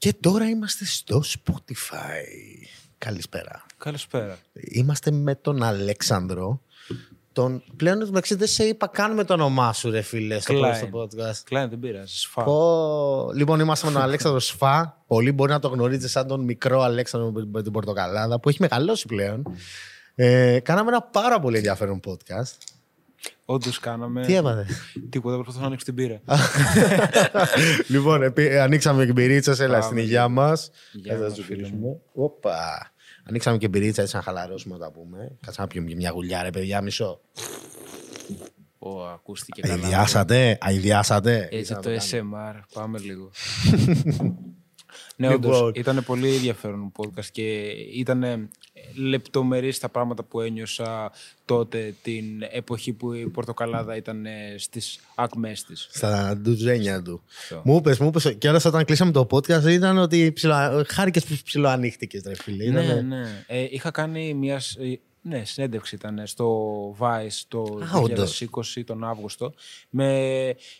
[0.00, 2.24] Και τώρα είμαστε στο Spotify.
[2.98, 3.66] Καλησπέρα.
[3.76, 4.38] Καλησπέρα.
[4.52, 6.62] Είμαστε με τον Αλέξανδρο.
[7.32, 7.62] Τον...
[7.76, 10.74] Πλέον μεταξύ δεν σε είπα καν με το όνομά σου, ρε φίλε, στο Klein.
[10.74, 11.36] στο podcast.
[11.44, 12.18] Κλάιν δεν πειράζει.
[12.18, 12.42] Σφά.
[12.42, 13.32] Πω...
[13.34, 15.02] Λοιπόν, είμαστε με τον Αλέξανδρο Σφά.
[15.06, 19.06] Πολλοί μπορεί να το γνωρίζετε σαν τον μικρό Αλέξανδρο με την Πορτοκαλάδα, που έχει μεγαλώσει
[19.06, 19.42] πλέον.
[20.14, 22.56] Ε, κάναμε ένα πάρα πολύ ενδιαφέρον podcast.
[23.50, 24.20] Όντως κάναμε.
[24.26, 24.66] Τι έβαλες;
[25.10, 26.20] Τίποτα, προσπαθώ να ανοίξω την πύρα.
[27.94, 29.82] λοιπόν, επί- ανοίξαμε και μπυρίτσα, έλα Πάμε.
[29.82, 30.70] στην υγεία μας.
[30.92, 32.02] Υγεία μας, φίλε μου.
[32.12, 32.90] Όπα.
[33.28, 35.36] Ανοίξαμε και μπυρίτσα έτσι να χαλαρώσουμε να τα πούμε.
[35.46, 37.20] Κάτσε να πιούμε και μια γουλιά, ρε παιδιά, μισό.
[38.78, 39.74] Ω, ακούστηκε καλά.
[39.74, 41.36] Αειδιάσατε, αειδιάσατε.
[41.50, 42.30] Έτσι Ήθελα το να το κάνω.
[42.32, 42.60] SMR.
[42.72, 43.30] Πάμε λίγο.
[45.20, 45.52] ναι, Λοιπόν.
[45.54, 47.60] όντως, ήταν πολύ ενδιαφέρον podcast και
[47.94, 48.48] ήταν
[48.94, 51.12] λεπτομερή τα πράγματα που ένιωσα
[51.44, 55.88] τότε την εποχή που η Πορτοκαλάδα ήταν ε, στις ακμές της.
[55.92, 57.22] Στα ντουζένια του.
[57.40, 57.60] Αυτό.
[57.64, 61.36] Μου είπες, μου είπες, και όλα όταν κλείσαμε το podcast ήταν ότι ψιλο, χάρηκες που
[61.44, 62.70] ψιλοανοίχτηκε, ρε φίλε.
[62.70, 63.44] Ναι, Ήτανε- ναι.
[63.46, 66.46] Ε, είχα κάνει μια σ- ε, ναι, συνέντευξη ήταν στο
[66.98, 68.42] Vice το Α, όντως.
[68.76, 69.52] 2020 τον Αύγουστο
[69.90, 70.08] με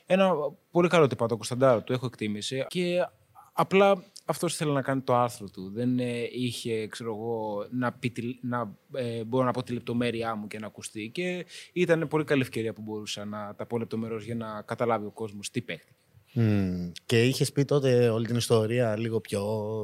[0.06, 0.30] ένα
[0.70, 3.06] πολύ καλό τυπά, τον Κωνσταντάρο του, έχω εκτίμηση και
[3.52, 5.70] απλά αυτός ήθελε να κάνει το άρθρο του.
[5.75, 10.34] Δεν ε, είχε, ξέρω εγώ, να, πει, τη- να ε, μπορώ να πω τη λεπτομέρειά
[10.34, 14.25] μου και να ακουστεί και ήταν πολύ καλή ευκαιρία που μπορούσα να τα πω λεπτομερώς
[14.25, 15.95] για να καταλάβει ο κόσμος τι παίχτηκε.
[16.33, 16.91] Μμμ.
[17.06, 19.42] Και είχες πει τότε όλη την ιστορία λίγο πιο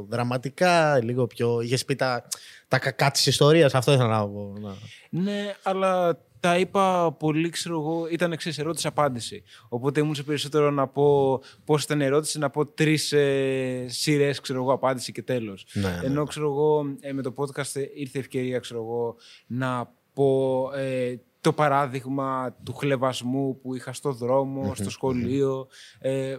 [0.08, 1.60] δραματικά, λίγο πιο.
[1.60, 2.28] Είχες πει τα,
[2.69, 3.75] τα κακά της ιστορίας.
[3.75, 4.55] Αυτό ήθελα να πω.
[4.60, 4.75] να-
[5.10, 9.42] Ναι, αλλά τα είπα πολύ, ξέρω εγώ, ήταν εξής ερώτηση-απάντηση.
[9.69, 14.41] Οπότε ήμουν σε περισσότερο να πω πώς ήταν η ερώτηση, να πω τρεις ε, σειρές,
[14.41, 15.66] ξέρω εγώ, απάντηση και τέλος.
[15.72, 19.16] Ναι, ναι, Ενώ ξέρω εγώ, ε, με το podcast ήρθε η ευκαιρία, ξέρω εγώ,
[19.47, 25.66] να πω ε, το παράδειγμα του χλεβασμού που είχα στο δρόμο, στο σχολείο.
[25.98, 26.36] Ε,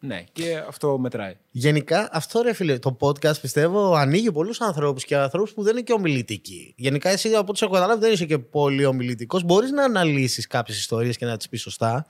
[0.00, 1.36] ναι, και αυτό μετράει.
[1.50, 5.82] Γενικά, αυτό ρε φίλε, το podcast πιστεύω ανοίγει πολλούς ανθρώπους και ανθρώπους που δεν είναι
[5.82, 6.74] και ομιλητικοί.
[6.76, 9.42] Γενικά, εσύ από ό,τι σε έχω καταλάβει, δεν είσαι και πολύ ομιλητικός.
[9.44, 12.06] Μπορείς να αναλύσεις κάποιες ιστορίες και να τις πεις σωστά.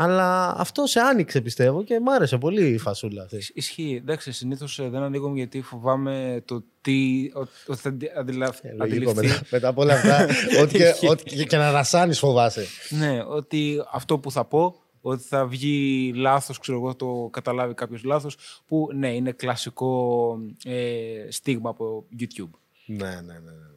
[0.00, 3.46] Αλλά αυτό σε άνοιξε, πιστεύω, και μ' άρεσε πολύ η φασούλα αυτή.
[3.54, 3.98] Ισχύει.
[4.02, 7.30] Εντάξει, συνήθως δεν ανοίγω γιατί φοβάμαι το τι.
[7.34, 9.26] ο- ότι θα αντι- αντιλαφ- Ε, Λογικό, αντιληφθεί.
[9.26, 10.26] μετά, μετά από όλα αυτά,
[10.62, 12.66] ό,τι και, ό,τι και, και να 'ναι φοβάσαι.
[12.88, 14.74] Ναι, ότι αυτό που θα πω,
[15.08, 18.36] ότι θα βγει λάθος, ξέρω εγώ, το καταλάβει κάποιος λάθος.
[18.66, 22.50] Που ναι, είναι κλασικό ε, στίγμα από YouTube.
[22.86, 23.38] Ναι, ναι, ναι.
[23.38, 23.68] ναι.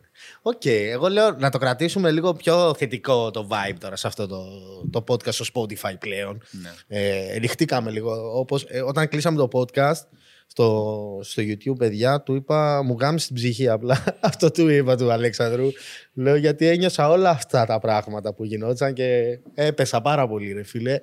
[0.41, 4.43] Οκ, εγώ λέω να το κρατήσουμε λίγο πιο θετικό το vibe τώρα σε αυτό το,
[4.91, 6.41] το podcast στο Spotify πλέον.
[6.51, 6.73] Ναι.
[6.87, 8.39] Ε, ριχτήκαμε λίγο.
[8.39, 10.05] Όπως, ε, όταν κλείσαμε το podcast
[10.51, 14.03] στο, στο YouTube, παιδιά, του είπα, μου γάμισε την ψυχή απλά.
[14.19, 15.67] Αυτό του είπα του Αλέξανδρου.
[16.13, 20.97] Λέω γιατί ένιωσα όλα αυτά τα πράγματα που γινόταν και έπεσα πάρα πολύ, ρε φίλε.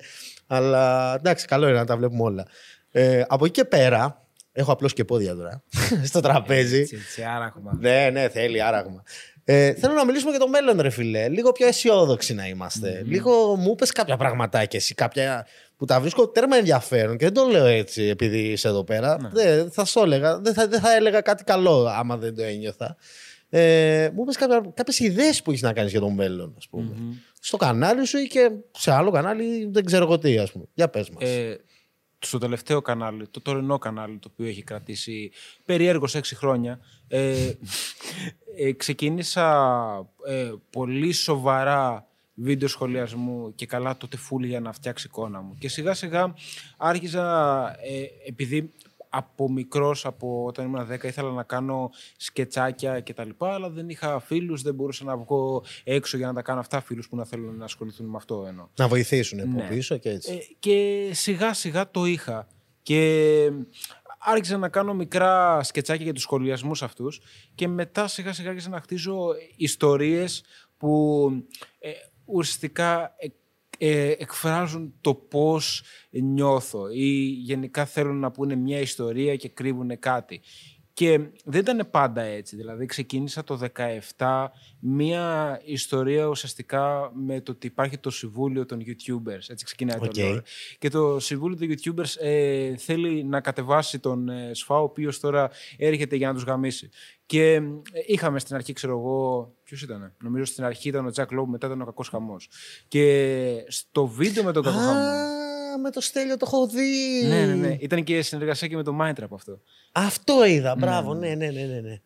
[0.47, 2.45] Αλλά εντάξει, καλό είναι να τα βλέπουμε όλα.
[2.91, 5.63] Ε, από εκεί και πέρα, έχω απλώς και πόδια τώρα
[6.09, 6.79] στο τραπέζι.
[6.79, 7.77] Έτσι, έτσι, άραγμα.
[7.79, 9.03] Ναι, ναι, θέλει άραγμα.
[9.43, 11.29] Ε, θέλω να μιλήσουμε για το μέλλον, ρε φιλέ.
[11.29, 15.47] Λίγο πιο αισιόδοξοι να ειμαστε Λίγο μου είπες κάποια πραγματάκια εσύ, κάποια
[15.79, 19.17] που τα βρίσκω τέρμα ενδιαφέρον και δεν το λέω έτσι επειδή είσαι εδώ πέρα.
[19.31, 22.95] Δεν θα σου έλεγα, δεν θα, δεν θα έλεγα κάτι καλό άμα δεν το ένιωθα.
[23.49, 24.37] Ε, μου είπες
[24.73, 26.95] κάποιες ιδέες που έχεις να κάνεις για το μέλλον, ας πούμε.
[27.39, 30.65] Στο κανάλι σου ή και σε άλλο κανάλι, δεν ξέρω εγώ τι, ας πούμε.
[30.73, 31.29] Για πες μας.
[31.29, 31.59] Ε,
[32.19, 35.31] στο τελευταίο κανάλι, το τωρινό κανάλι, το οποίο έχει κρατήσει
[35.65, 37.51] περιέργως έξι χρόνια, ε,
[38.57, 39.75] ε, ξεκίνησα
[40.27, 42.08] ε, πολύ σοβαρά
[42.41, 45.55] βίντεο σχολιασμού και καλά τότε φούλη για να φτιάξει εικόνα μου.
[45.59, 46.33] Και σιγά σιγά
[46.77, 48.71] άρχιζα, ε, επειδή
[49.09, 53.89] από μικρός, από όταν ήμουν 10, ήθελα να κάνω σκετσάκια και τα λοιπά, αλλά δεν
[53.89, 57.25] είχα φίλους, δεν μπορούσα να βγω έξω για να τα κάνω αυτά, φίλους που να
[57.25, 58.67] θέλουν να ασχοληθούν με αυτό εννοώ.
[58.75, 59.67] να βοηθήσουν από ναι.
[59.67, 60.31] πίσω και έτσι.
[60.31, 62.47] Ε, και σιγά σιγά το είχα.
[62.81, 63.51] Και
[64.19, 67.21] άρχισα να κάνω μικρά σκετσάκια για τους σχολιασμούς αυτούς
[67.55, 70.43] και μετά σιγά σιγά άρχισα να χτίζω ιστορίες
[70.77, 71.29] που
[71.79, 71.89] ε,
[72.31, 73.27] ουσιαστικά ε,
[73.77, 80.41] ε, εκφράζουν το πώς νιώθω ή γενικά θέλουν να πούνε μια ιστορία και κρύβουν κάτι.
[80.99, 82.55] Και δεν ήταν πάντα έτσι.
[82.55, 83.59] Δηλαδή, ξεκίνησα το
[84.17, 84.47] 17
[84.79, 89.43] μία ιστορία ουσιαστικά με το ότι υπάρχει το συμβούλιο των YouTubers.
[89.47, 90.05] Έτσι ξεκινάει Οκ.
[90.05, 90.41] το lore.
[90.79, 95.49] Και το συμβούλιο των YouTubers ε, θέλει να κατεβάσει τον ε, ΣΦΑ, ο οποίος τώρα
[95.77, 96.89] έρχεται για να τους γαμίσει.
[97.25, 97.61] Και ε,
[98.07, 99.53] είχαμε στην αρχή, ξέρω εγώ.
[99.63, 102.49] Ποιος ήταν, Νομίζω στην αρχή ήταν ο Τζακ Λόμπ, μετά ήταν ο Κακός Χαμός.
[102.87, 105.37] Και στο βίντεο με τον Κακό Χαμός.
[105.73, 107.25] Α, με το Στέλιο το έχω δει.
[107.27, 107.77] Ναι, ναι, ναι.
[107.79, 109.61] Ήταν και συνεργασία και με το Mindtrap αυτό.
[109.91, 111.79] Αυτό είδα, μπράβο, ναι, ναι, ναι, ναι.
[111.79, 112.01] ναι.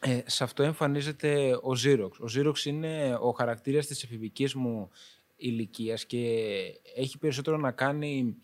[0.00, 2.10] Ε, σε αυτό εμφανίζεται ο Xerox.
[2.10, 4.90] Ο Xerox είναι ο χαρακτήρας της εφηβικής μου
[5.36, 6.44] ηλικίας και
[6.96, 8.36] έχει περισσότερο να κάνει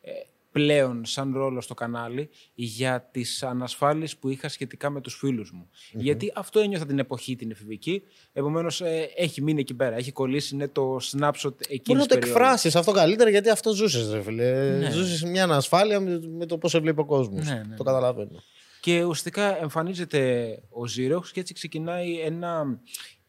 [0.00, 0.10] ε,
[0.52, 5.68] πλέον σαν ρόλο στο κανάλι για τις ανασφάλειες που είχα σχετικά με τους φίλους μου.
[5.92, 8.02] Γιατί αυτό ένιωθα την εποχή την εφηβική,
[8.32, 12.14] επομένως ε, έχει μείνει εκεί πέρα, έχει κολλήσει, είναι το snapshot εκείνης Μπορεί να το
[12.14, 12.38] περίοδου.
[12.38, 14.78] εκφράσεις αυτό καλύτερα γιατί αυτό ζούσες, ρε φίλε.
[14.78, 14.90] Ναι.
[14.90, 17.46] Ζούσες μια ανασφάλεια με, με το πώς σε βλέπει ο κόσμος.
[17.46, 17.76] Ναι, ναι, το ναι.
[17.76, 18.42] καταλαβαίνω.
[18.80, 22.80] Και ουσιαστικά εμφανίζεται ο Ζήροξ και έτσι ξεκινάει ένα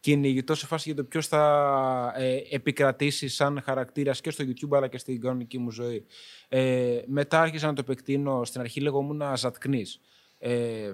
[0.06, 4.88] κυνηγητό σε φάση για το ποιος θα ε, επικρατήσει σαν χαρακτήρας και στο YouTube αλλά
[4.88, 6.04] και στην κανονική μου ζωή.
[6.48, 8.44] Ε, μετά άρχισα να το επεκτείνω.
[8.44, 10.00] Στην αρχή λεγόμουν Ζατκνής.
[10.38, 10.92] Ε,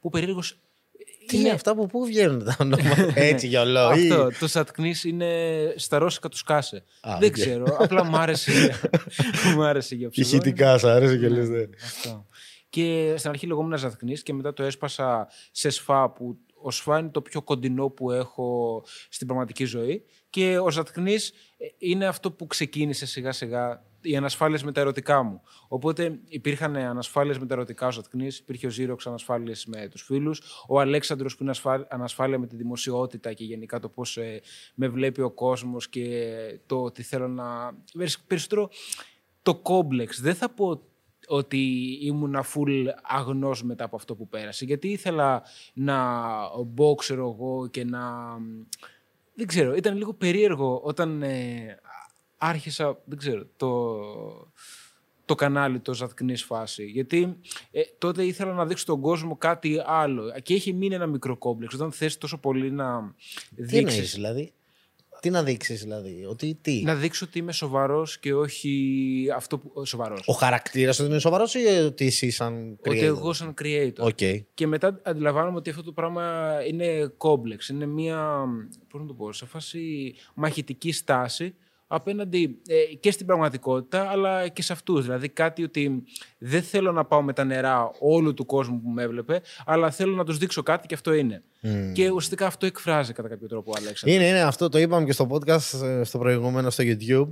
[0.00, 0.58] που περίεργος.
[1.26, 3.94] Τι είναι αυτά που πού βγαίνουν τα ονόματα; Έτσι για ολό.
[3.94, 4.28] ή- Αυτό.
[4.40, 5.30] Το Ζατκνής είναι
[5.76, 6.84] στα ρώσικα του σκάσε.
[7.00, 7.34] Α, Δεν οκ.
[7.34, 7.76] ξέρω.
[7.78, 8.78] Απλά μου άρεσε,
[9.54, 10.42] μου άρεσε για ψευδόνυμο.
[10.44, 11.48] Ηχητικά, σ' άρεσε και λες.
[11.48, 11.62] ναι.
[11.84, 12.26] Αυτό.
[12.70, 17.08] Και στην αρχή λεγόμουν Ζαθκνής και μετά το έσπασα σε σφά που ο σφά είναι
[17.08, 22.46] το πιο κοντινό που έχω στην πραγματική ζωή και ο Ζαθκνής ε, είναι αυτό που
[22.46, 25.40] ξεκίνησε σιγά σιγά οι ανασφάλειες με τα ερωτικά μου.
[25.68, 30.42] Οπότε υπήρχαν ανασφάλειες με τα ερωτικά ο Ζαθκνής, υπήρχε ο Ζήροξ ανασφάλειες με τους φίλους,
[30.68, 34.40] ο Αλέξανδρος που είναι ασφα- ανασφάλεια με τη δημοσιότητα και γενικά το πώς ε,
[34.74, 36.34] με βλέπει ο κόσμος και
[36.66, 37.72] το ότι θέλω να...
[38.26, 38.70] Περισσότερο
[39.42, 40.20] το κόμπλεξ.
[40.20, 40.82] Δεν θα πω
[41.26, 41.58] ότι
[42.02, 44.64] ήμουν full αγνός μετά από αυτό που πέρασε.
[44.64, 45.42] Γιατί ήθελα
[45.74, 45.96] να
[46.64, 48.02] μπω, ξέρω εγώ, και να...
[49.34, 51.78] Δεν ξέρω, ήταν λίγο περίεργο όταν ε,
[52.36, 54.00] άρχισα, δεν ξέρω, το,
[55.24, 56.84] το κανάλι, το Ζατκνής φάση.
[56.84, 57.36] Γιατί
[57.70, 60.40] ε, τότε ήθελα να δείξω στον κόσμο κάτι άλλο.
[60.42, 61.74] Και έχει μείνει ένα μικρό κόμπλεξ.
[61.74, 63.14] Όταν θες τόσο πολύ να
[63.54, 64.52] Τι εννοείς δείξεις δηλαδή;
[65.20, 66.24] Τι να δείξεις δηλαδή.
[66.28, 69.84] Ότι τι; να δείξω ότι είμαι σοβαρός και όχι αυτό που.
[69.86, 70.22] Σοβαρός.
[70.26, 73.98] Ο χαρακτήρας του είναι σοβαρός ή ότι εσύ σαν creator; Ότι εγώ σαν creator.
[73.98, 74.18] OK.
[74.54, 77.68] Και μετά αντιλαμβάνομαι ότι αυτό το πράγμα είναι κόμπλεξ.
[77.68, 78.44] Είναι μια,
[78.88, 81.54] πώς να το πω, σε φάση μαχητική στάση
[81.86, 85.04] απέναντι ε, και στην πραγματικότητα αλλά και σε αυτούς.
[85.04, 86.04] Δηλαδή κάτι ότι
[86.38, 90.14] δεν θέλω να πάω με τα νερά όλου του κόσμου που με έβλεπε αλλά θέλω
[90.14, 91.42] να τους δείξω κάτι και αυτό είναι.
[91.92, 94.20] Και ουσιαστικά αυτό εκφράζει κατά κάποιο τρόπο ο Αλέξανδρος.
[94.20, 97.28] Είναι, είναι αυτό, το είπαμε και στο podcast ε, στο προηγούμενο στο YouTube,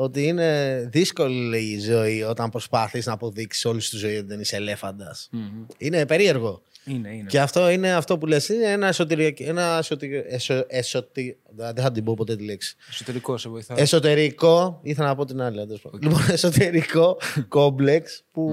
[0.00, 4.56] ότι είναι δύσκολη η ζωή όταν προσπαθείς να αποδείξεις όλη τη ζωή ότι δεν είσαι
[4.56, 5.30] ελέφαντας.
[5.78, 6.62] Είναι περίεργο.
[6.84, 7.26] Είναι, είναι.
[7.28, 11.92] Και αυτό είναι αυτό που λες, είναι ένα εσωτερικό, ένα εσωτερικό, εσω, εσωτε- δεν θα
[11.92, 12.76] την πω ποτέ τη λέξη.
[12.90, 13.74] Εσωτερικό σε βοηθά.
[13.78, 15.56] Εσωτερικό, ήθελα να πω την άλλη.
[15.66, 16.00] τέλος πάντων.
[16.02, 17.18] Λοιπόν, εσωτερικό
[17.48, 18.44] κόμπλεξ που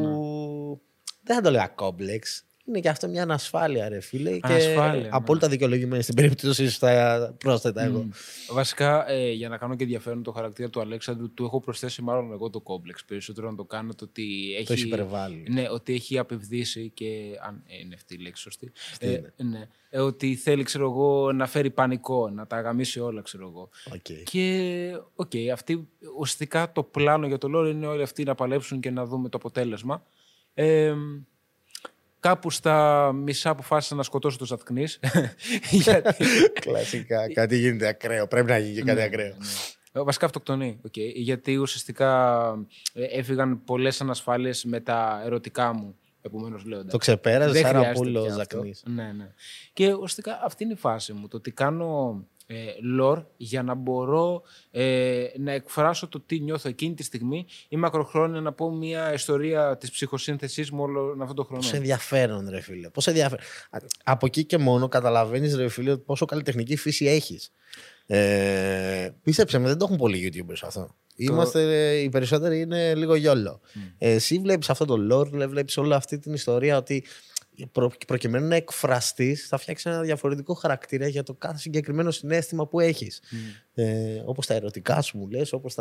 [1.23, 2.45] δεν θα το λέγα κόμπλεξ.
[2.67, 4.37] Είναι και αυτό μια ανασφάλεια, ρε φίλε.
[4.41, 5.09] Ανασφάλεια, και ναι.
[5.11, 8.07] απόλυτα δικαιολογημένη στην περίπτωση σου θα πρόσθετα εγώ.
[8.51, 12.31] Βασικά, ε, για να κάνω και ενδιαφέρον το χαρακτήρα του Αλέξανδρου, του έχω προσθέσει μάλλον
[12.31, 13.05] εγώ το κόμπλεξ.
[13.05, 14.69] Περισσότερο να το κάνω το ότι έχεις.
[14.69, 15.47] έχει υπερβάλει.
[15.49, 17.39] Ναι, ότι έχει απευδήσει και.
[17.47, 18.71] Αν ε, είναι αυτή η λέξη σωστή.
[18.99, 19.33] Ε, είναι.
[19.37, 23.69] ναι, ε, ότι θέλει, ξέρω εγώ, να φέρει πανικό, να τα γαμήσει όλα, ξέρω εγώ.
[23.93, 24.23] Οκ.
[24.23, 28.89] Και, οκ, αυτή, ουσιαστικά το πλάνο για το lore είναι όλοι αυτοί να παλέψουν και
[28.89, 30.03] να δούμε το αποτέλεσμα.
[30.53, 30.93] Ε,
[32.25, 34.99] κάπου στα μισά αποφάσισα να σκοτώσω το Ζατκνής.
[35.85, 36.25] γιατί,
[36.59, 37.33] Κλασικά.
[37.33, 38.27] Κάτι γίνεται ακραίο.
[38.27, 39.35] Πρέπει να γίνει και κάτι ακραίο.
[39.91, 40.79] Ε, Βασικά αυτοκτονεί.
[40.85, 40.97] οκ.
[41.15, 42.41] Γιατί ουσιαστικά
[42.93, 45.95] ε, έφυγαν πολλές ανασφάλειες με τα ερωτικά μου.
[46.21, 46.89] Επομένως λέγοντα.
[46.89, 48.57] Το ξεπέρασε Δεν άρα χρειάζεται πούλο πια ο αυτό.
[48.57, 48.73] Ζακνή.
[48.85, 49.31] Ναι, ναι.
[49.73, 51.27] Και ουσιαστικά αυτή είναι η φάση μου.
[51.27, 52.55] Το ότι κάνω ε,
[52.99, 58.41] lore για να μπορώ ε, να εκφράσω το τι νιώθω εκείνη τη στιγμή ή μακροχρόνια
[58.41, 61.61] να πω μια ιστορία της ψυχοσύνθεσής μου όλο αυτόν τον χρόνο.
[61.61, 62.89] Πόσο ενδιαφέρον, ρε φίλε.
[62.89, 63.45] Πόσο ενδιαφέρον.
[63.69, 67.51] Α, Από εκεί και μόνο καταλαβαίνεις, ρε φίλε, πόσο καλλιτεχνική φύση έχεις.
[68.07, 70.95] Ε, πίστεψε με, δεν το έχουν πολλοί YouTubers αυτό.
[71.15, 73.61] Είμαστε, οι περισσότεροι είναι λίγο γιόλο.
[73.97, 77.03] Ε, εσύ βλέπεις αυτό το lore, βλέπεις όλη αυτή την ιστορία ότι
[77.71, 82.79] προ, προκειμένου να εκφραστείς, θα φτιάξεις ένα διαφορετικό χαρακτήρα για το κάθε συγκεκριμένο συνέστημα που
[82.79, 83.21] έχεις.
[83.73, 85.75] Ε, Όπως τα ερωτικά σου μου λες, όπως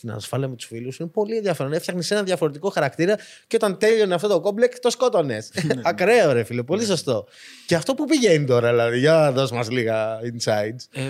[0.00, 1.02] την ασφάλεια με τους φίλους σου.
[1.02, 1.72] Είναι πολύ ενδιαφέρον.
[1.72, 5.52] Έφτιαχνε ένα διαφορετικό χαρακτήρα και όταν τέλειωνε αυτό το κόμπλεκ, το σκότωνες.
[5.82, 6.62] Ακραίο, ρε φίλε.
[6.62, 7.26] Πολύ σωστό.
[7.66, 8.98] Και αυτό που πηγαίνει τώρα, δηλαδή.
[8.98, 11.00] Για δώσ' μας λίγα insights.
[11.00, 11.02] Ε,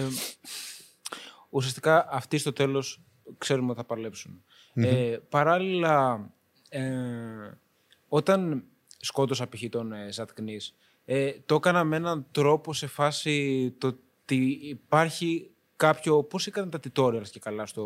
[1.51, 3.01] ουσιαστικά αυτοί στο τέλος
[3.39, 4.45] ξέρουμε ότι θα παλέψουν
[4.75, 6.29] Ε, παράλληλα,
[6.69, 6.83] ε,
[8.09, 8.65] όταν
[9.01, 9.63] σκότωσα π.χ.
[9.71, 10.75] τον ε, Ζατκνής,
[11.05, 16.23] ε, το έκανα με έναν τρόπο σε φάση το ότι υπάρχει κάποιο.
[16.23, 17.85] Πώς έκανα τα tutorials και καλά στο.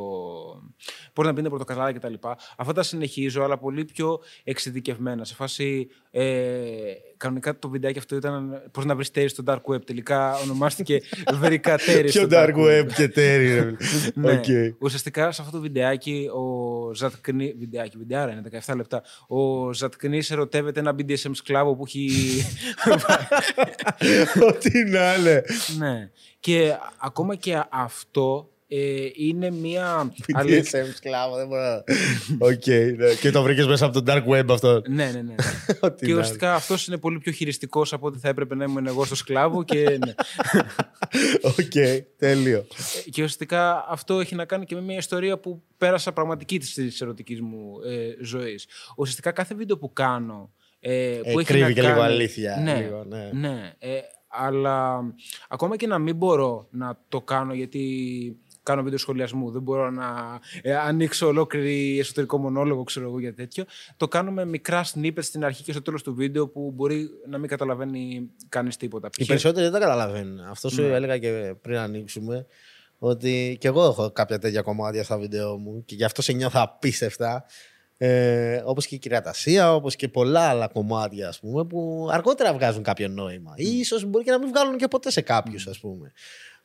[1.13, 2.15] Πώς να πίνετε πορτοκαλάδα κτλ.
[2.57, 5.25] Αυτά τα συνεχίζω, αλλά πολύ πιο εξειδικευμένα.
[5.25, 5.89] Σε φάση.
[6.13, 9.85] Ε, κανονικά το βιντεάκι αυτό ήταν πώς να βρεις ταίρι στο dark web.
[9.85, 11.01] Τελικά ονομάστηκε
[11.41, 14.13] Βρήκα ταίρι Πιο στο dark web και ταίρι, ρε φίλε.
[14.15, 14.33] ναι.
[14.33, 14.45] Οκ.
[14.79, 17.55] Ουσιαστικά σε αυτό το βιντεάκι, ο Ζατκνή.
[17.59, 19.03] Βιντεάκι, βιντεάρα είναι 17 λεπτά.
[19.29, 22.11] Ο Ζατκνή ερωτεύεται ένα BDSM σκλάβο που έχει.
[24.49, 25.43] Ό,τι να είναι.
[25.79, 26.11] ναι.
[26.41, 30.13] Και ακόμα και αυτό ε, είναι μια.
[30.37, 30.63] BDSM
[30.97, 31.83] σκλάβο, δεν μπορώ να.
[32.47, 32.67] Οκ,
[32.97, 33.15] ναι.
[33.21, 34.83] Και το βρήκες μέσα από το dark web αυτό.
[34.89, 35.35] ναι, ναι, ναι.
[35.81, 38.87] Ό,τι και να ουσιαστικά αυτός είναι πολύ πιο χειριστικός από ό,τι θα έπρεπε να ήμουν
[38.87, 39.63] εγώ στο σκλάβο.
[39.65, 39.93] Και, ναι.
[39.95, 40.15] είναι.
[41.59, 42.67] Οκ, τέλειο.
[43.05, 47.41] και ουσιαστικά αυτό έχει να κάνει και με μια ιστορία που πέρασα πραγματική της ερωτικής
[47.41, 48.67] μου ε, ζωής.
[48.97, 50.53] Ουσιαστικά κάθε βίντεο που κάνω.
[50.81, 53.31] Ε, που Ε, έχει κρύβει να και λίγο κάνει- αλήθεια, Ναι, λίγο, ναι.
[53.33, 53.73] ναι.
[53.79, 53.99] Ε,
[54.31, 55.01] αλλά
[55.49, 60.41] ακόμα και να μην μπορώ να το κάνω γιατί κάνω βίντεο σχολιασμού, δεν μπορώ να
[60.63, 63.65] ε, ανοίξω ολόκληρη εσωτερικό μονόλογο, ξέρω εγώ για τέτοιο.
[63.97, 67.39] Το κάνω με μικρά snippets στην αρχή και στο τέλος του βίντεο που μπορεί να
[67.39, 69.09] μην καταλαβαίνει κανείς τίποτα.
[69.17, 69.29] Οι Π.χ.
[69.29, 70.41] περισσότεροι δεν τα καταλαβαίνουν.
[70.41, 70.89] Αυτό σου Ναι.
[70.89, 72.47] έλεγα και πριν ανοίξουμε.
[72.99, 76.61] Ότι και εγώ έχω κάποια τέτοια κομμάτια στα βίντεο μου και γι' αυτό σε νιώθω
[76.61, 77.45] απίστευτα.
[78.03, 82.83] Ε, όπως και η κυριατασία, όπως και πολλά άλλα κομμάτια ας πούμε, που αργότερα βγάζουν
[82.83, 83.53] κάποιο νόημα.
[83.57, 86.13] Ή ίσως μπορεί και να μην βγάλουν και ποτέ σε κάποιους ας πούμε.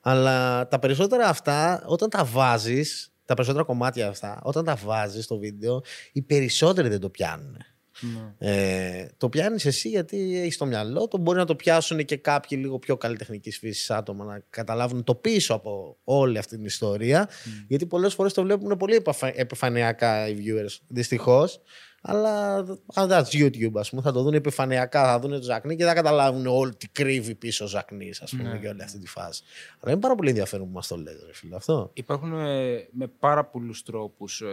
[0.01, 5.37] Αλλά τα περισσότερα αυτά όταν τα βάζεις, τα περισσότερα κομμάτια αυτά, όταν τα βάζεις στο
[5.37, 7.57] βίντεο, οι περισσότεροι δεν το πιάνουν.
[8.01, 8.33] Ναι.
[8.51, 11.17] Ε, το πιάνεις εσύ γιατί έχεις στο μυαλό το.
[11.17, 15.53] Μπορεί να το πιάσουν και κάποιοι λίγο πιο καλλιτεχνικής φύσης άτομα να καταλάβουν το πίσω
[15.53, 17.29] από όλη αυτή την ιστορία.
[17.67, 20.77] Γιατί πολλές φορές το βλέπουν πολύ επαφα- επιφανειακά οι viewers.
[20.87, 21.61] Δυστυχώς.
[22.07, 22.55] Αλλά
[22.93, 25.93] αν that's YouTube, ας πούμε, θα το δουν επιφανειακά, θα δουν το Ζακνί και θα
[25.93, 28.57] καταλάβουν όλη τι κρύβει πίσω ο Ζακνί, ας πούμε, Ναι.
[28.57, 29.43] και όλη αυτή τη φάση.
[29.79, 31.91] Αλλά είναι πάρα πολύ ενδιαφέρον που μας το λέτε, ρε φίλε, αυτό.
[31.93, 34.45] Υπάρχουν ε, με πάρα πολλούς τρόπους ε,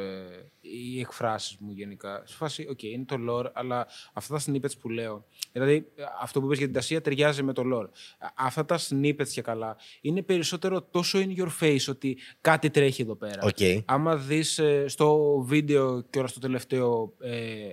[0.65, 2.23] οι εκφράσεις μου γενικά.
[2.27, 6.41] Σε φάση, οκ, είναι το lore, αλλά αυτά τα snippets που λέω, δηλαδή ε, αυτό
[6.41, 7.89] που είπες για την τασία ταιριάζει με το lore.
[8.19, 13.03] Α- Αυτά τα snippets και καλά είναι περισσότερο τόσο in your face ότι κάτι τρέχει
[13.03, 13.43] εδώ πέρα.
[13.43, 13.57] Οκ.
[13.85, 17.71] Άμα δεις ε, στο βίντεο και ώρα στο τελευταίο, ε,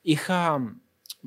[0.00, 0.60] είχα...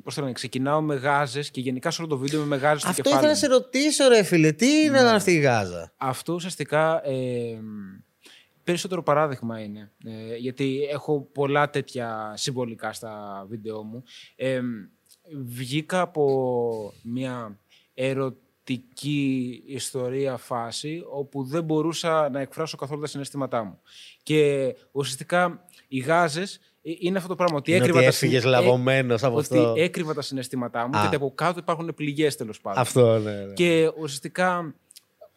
[0.02, 2.90] Πώς το λένε, ξεκινάω με γάζες και γενικά σε όλο το βίντεο με μεγάλες στο
[2.90, 3.24] Αυτό κεφάλι.
[3.26, 3.54] ήθελα να μου.
[3.54, 5.10] σε ρωτήσω, ρε φίλε, τι είναι Ναι.
[5.10, 7.58] αυτή η Γάζα; Αυτό ουσιαστικά ε,
[8.64, 9.92] περισσότερο παράδειγμα είναι.
[10.04, 14.02] Ε, γιατί έχω πολλά τέτοια συμβολικά στα βίντεο μου.
[14.36, 14.60] Ε,
[15.44, 17.58] βγήκα από μια
[17.94, 23.80] ερωτική ιστορία φάση όπου δεν μπορούσα να εκφράσω καθόλου τα συναισθήματά μου.
[24.22, 27.56] Και ουσιαστικά οι γάζες ε, είναι αυτό το πράγμα.
[27.56, 29.74] Ότι Είναι έκρυβα, ότι τα, συν- έφυγες ε, λαβωμένο από ότι αυτό.
[29.76, 31.00] έκρυβα τα συναισθήματά μου Α.
[31.00, 32.80] γιατί από κάτω υπάρχουν πληγές τέλος πάντων.
[32.80, 33.32] Αυτό, ναι.
[33.44, 33.52] ναι.
[33.52, 34.74] Και ουσιαστικά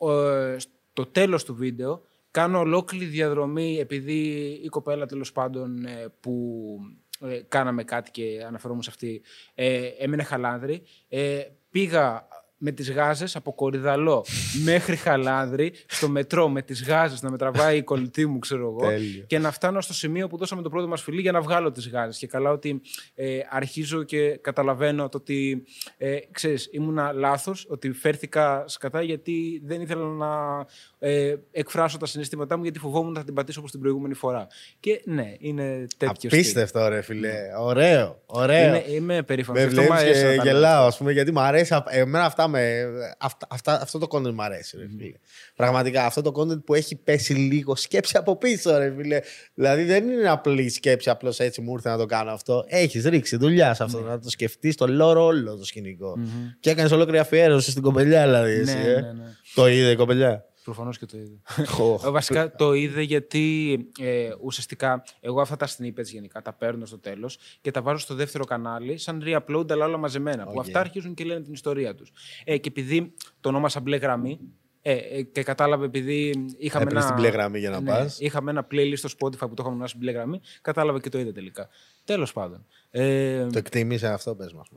[0.02, 6.78] ε, στο τέλος του βίντεο κάνω ολόκληρη διαδρομή επειδή η κοπέλα τέλος πάντων ε, που
[7.22, 9.22] ε, κάναμε κάτι και αναφερόμουν σε αυτή
[9.56, 10.84] ε, έμενε χαλάνδρη.
[11.08, 11.42] Ε,
[11.72, 14.26] πήγα με τις γάζες από Κορυδαλό
[14.64, 18.90] μέχρι Χαλάνδρη στο μετρό με τις γάζες να με τραβάει η κολλητή μου ξέρω εγώ
[18.90, 19.24] Τέλειο.
[19.28, 21.90] και να φτάνω στο σημείο που δώσαμε το πρώτο μας φιλί για να βγάλω τις
[21.90, 22.82] γάζες και καλά ότι
[23.16, 25.64] ε, αρχίζω και καταλαβαίνω το ότι
[25.98, 30.66] ε, ξέρεις, ήμουνα λάθος ότι φέρθηκα σκατά γιατί δεν ήθελα να
[31.00, 34.48] ε, εκφράσω τα συναισθήματά μου γιατί φοβόμουν να θα την πατήσω όπως την προηγούμενη φορά
[34.80, 36.30] και ναι, είναι τέτοιος στυλ.
[36.40, 37.34] Απίστευτο, ρε φιλέ.
[37.60, 38.68] Ωραίο, ωραίο.
[38.68, 39.64] Είμαι, είμαι περήφανος.
[39.64, 40.54] Με Γι' αυτό μ' βλέπεις αρέσει να και τα λέω.
[40.54, 41.74] γελάω, ας πούμε, γιατί μου αρέσει.
[41.74, 42.84] αυ- Εμένα αυτά με.
[43.18, 45.18] Αυτά, αυτά, αυτό το content μου αρέσει, ρε φίλε.
[45.56, 49.20] Πραγματικά αυτό το content που έχει πέσει λίγο σκέψη από πίσω, ρε φίλε.
[49.54, 52.64] Δηλαδή δεν είναι απλή σκέψη, απλώς έτσι μου ήρθε να το κάνω αυτό.
[52.68, 56.20] Έχεις ρίξει δουλειά σε αυτό, να το σκεφτείς το λόρο όλο το σκηνικό.
[56.60, 58.54] Και έκανες ολόκληρη αφιέρωση στην κοπελιά, δηλαδή.
[58.54, 58.94] Ναι, εσύ, ε.
[58.94, 59.36] ναι, ναι.
[59.54, 61.40] Το είδε η κοπελιά; Προφανώς και το είδε.
[61.80, 62.04] Οχ.
[62.06, 67.00] Ε, Βασικά το είδε γιατί ε, ουσιαστικά εγώ αυτά τα snippets γενικά τα παίρνω στο
[67.00, 70.44] τέλος και τα βάζω στο δεύτερο κανάλι σαν re-upload αλλά όλα μαζεμένα.
[70.44, 70.60] Που Οκ.
[70.60, 72.12] αυτά αρχίζουν και λένε την ιστορία τους.
[72.44, 74.40] Ε, και επειδή το ονόμασα μπλε γραμμή
[74.82, 78.20] ε, ε, και κατάλαβε επειδή είχαμε Έπαιρνες ένα, την μπλε γραμμή για να ναι, πας.
[78.20, 81.32] είχαμε ένα playlist στο Spotify που το είχαμε ονομάσει μπλε γραμμή, κατάλαβε και το είδε
[81.32, 81.70] τελικά.
[82.04, 82.66] Τέλος πάντων.
[82.90, 84.68] Ε, Το εκτίμησε αυτό, πες μας.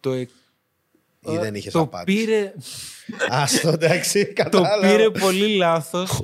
[0.00, 0.28] το, ε,
[1.26, 2.52] Ή δεν είχες το απάντηση; πήρε,
[3.28, 4.88] Άστο, εντάξει, το κατάλαβα.
[4.88, 6.20] πήρε πολύ λάθος.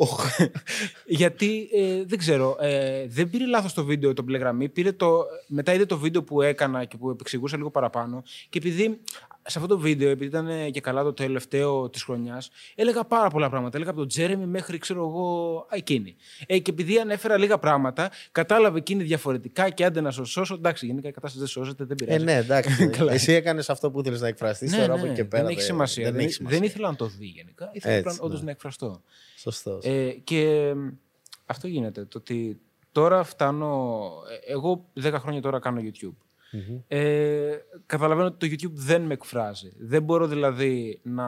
[1.06, 4.68] Γιατί ε, δεν ξέρω, ε, δεν πήρε λάθος το βίντεο το μπλε γραμμή.
[4.68, 8.22] Πήρε το, μετά είδε το βίντεο που έκανα και που επεξηγούσα λίγο παραπάνω.
[8.48, 9.00] Και επειδή
[9.50, 13.28] σε αυτό το βίντεο, επειδή ήταν ε, και καλά το τελευταίο της χρονιάς, έλεγα πάρα
[13.30, 13.76] πολλά πράγματα.
[13.76, 16.16] Έλεγα από τον Τζέρεμι μέχρι, ξέρω εγώ, α, εκείνη.
[16.46, 20.54] Ε, και επειδή ανέφερα λίγα πράγματα, κατάλαβε εκείνη διαφορετικά και άντε να σε σώσω.
[20.54, 22.24] Εντάξει, γενικά η κατάσταση δεν σώζεται, δεν Ε, πειράζει.
[22.24, 22.88] ναι, εντάξει.
[22.98, 23.12] Καλά.
[23.12, 24.70] Εσύ έκανες αυτό που ήθελες να εκφραστείς.
[24.70, 25.42] Ναι, τώρα ναι, από εκεί και πέρα.
[25.42, 26.04] δεν έχει σημασία.
[26.04, 26.58] Δεν, Δεν, έχει σημασία.
[26.58, 27.70] δεν ήθελα να το δει γενικά.
[27.72, 28.44] Ήθελα Έτσι, απλά όντως ναι.
[28.44, 29.02] να εκφραστώ.
[29.36, 29.84] Σωστός.
[29.84, 30.88] Ε, και μ,
[31.46, 32.04] αυτό γίνεται.
[32.04, 32.60] Το ότι
[32.92, 34.10] τώρα φτάνω.
[34.46, 36.16] ε, Εγώ 10 χρόνια τώρα κάνω YouTube.
[36.88, 39.72] Ε, καταλαβαίνω ότι το YouTube δεν με εκφράζει.
[39.78, 41.26] Δεν μπορώ δηλαδή να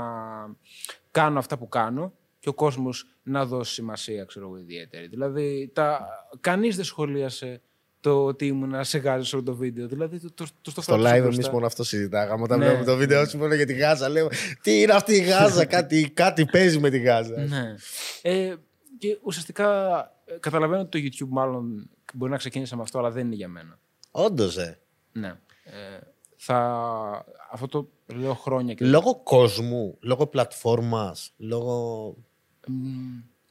[1.10, 5.06] κάνω αυτά που κάνω και ο κόσμος να δώσει σημασία, ξέρω εγώ, ιδιαίτερη.
[5.06, 6.06] Δηλαδή, τα...
[6.40, 7.60] κανείς δεν σχολίασε
[8.00, 9.86] το ότι ήμουν σε γάζα σε όλο το βίντεο.
[9.88, 11.52] Δηλαδή, το, το, το, στο Στο φράτο live εμείς μπροστά.
[11.52, 12.42] μόνο αυτό συζητάγαμε.
[12.42, 12.64] Όταν Ναι.
[12.64, 14.28] βλέπουμε το βίντεο σου μόνο για τη Γάζα, λέμε
[14.62, 17.40] Τι είναι αυτή η Γάζα, κάτι, κάτι παίζει με τη Γάζα.
[17.40, 17.74] Ναι.
[18.22, 18.54] Ε,
[18.98, 23.26] Και ουσιαστικά ε, καταλαβαίνω ότι το YouTube μάλλον μπορεί να ξεκίνησε με αυτό, αλλά δεν
[23.26, 23.78] είναι για μένα.
[24.10, 24.80] Όντως, ε.
[25.12, 25.38] Ναι.
[25.64, 25.98] Ε,
[26.36, 27.24] θα...
[27.50, 28.74] Αυτό το λέω χρόνια.
[28.74, 28.84] Και...
[28.84, 32.16] Λόγω κόσμου, λόγω πλατφόρμας, λόγω.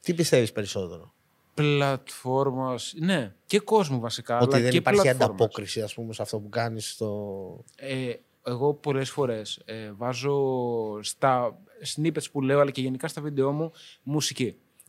[0.00, 1.14] Τι πιστεύεις περισσότερο;
[1.54, 2.94] Πλατφόρμας.
[2.96, 4.38] Ναι, και κόσμου βασικά.
[4.38, 5.28] Ότι αλλά δεν και υπάρχει πλατφόρμας.
[5.28, 7.64] ανταπόκριση, ας πούμε, σε αυτό που κάνεις στο.
[7.76, 8.12] Ε,
[8.44, 10.42] εγώ πολλές φορές ε, βάζω
[11.02, 11.58] στα
[11.94, 13.72] snippets που λέω, αλλά και γενικά στα βίντεό μου,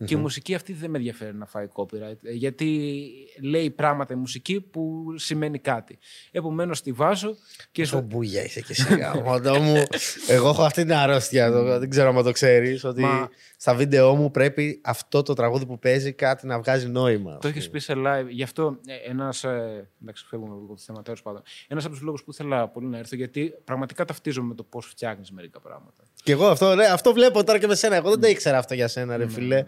[0.02, 3.00] μουσικη Και η μουσική αυτή δεν με ενδιαφέρει να φάει copyright, ε, γιατί
[3.42, 5.98] λέει πράγματα η μουσική που σημαίνει κάτι.
[6.32, 7.36] Επομένως τη βάζω
[7.72, 7.82] και...
[7.82, 9.84] Πόσο μπούγια είσαι και εσύ, γαμώτο μου.
[10.28, 14.16] Εγώ έχω αυτή την αρρώστια, το- δεν ξέρω αν το ξέρεις, ότι Μα- στα βίντεό
[14.16, 17.38] μου πρέπει αυτό το τραγούδι που παίζει κάτι να βγάζει νόημα.
[17.38, 18.26] Το έχεις πει σε live.
[18.30, 19.44] Γι' αυτό ένας.
[19.44, 21.42] Ε, εντάξει, φεύγουμε λίγο από το θέμα τέλος πάντων.
[21.68, 24.86] Ένας από τους λόγους που ήθελα πολύ να έρθω, γιατί πραγματικά ταυτίζομαι με το πώς
[24.86, 26.04] φτιάχνεις μερικά πράγματα.
[26.24, 27.96] Και εγώ αυτό, ναι, αυτό βλέπω τώρα και με σένα.
[27.96, 29.64] Εγώ δεν το ήξερα αυτό για σένα, ρε φίλε.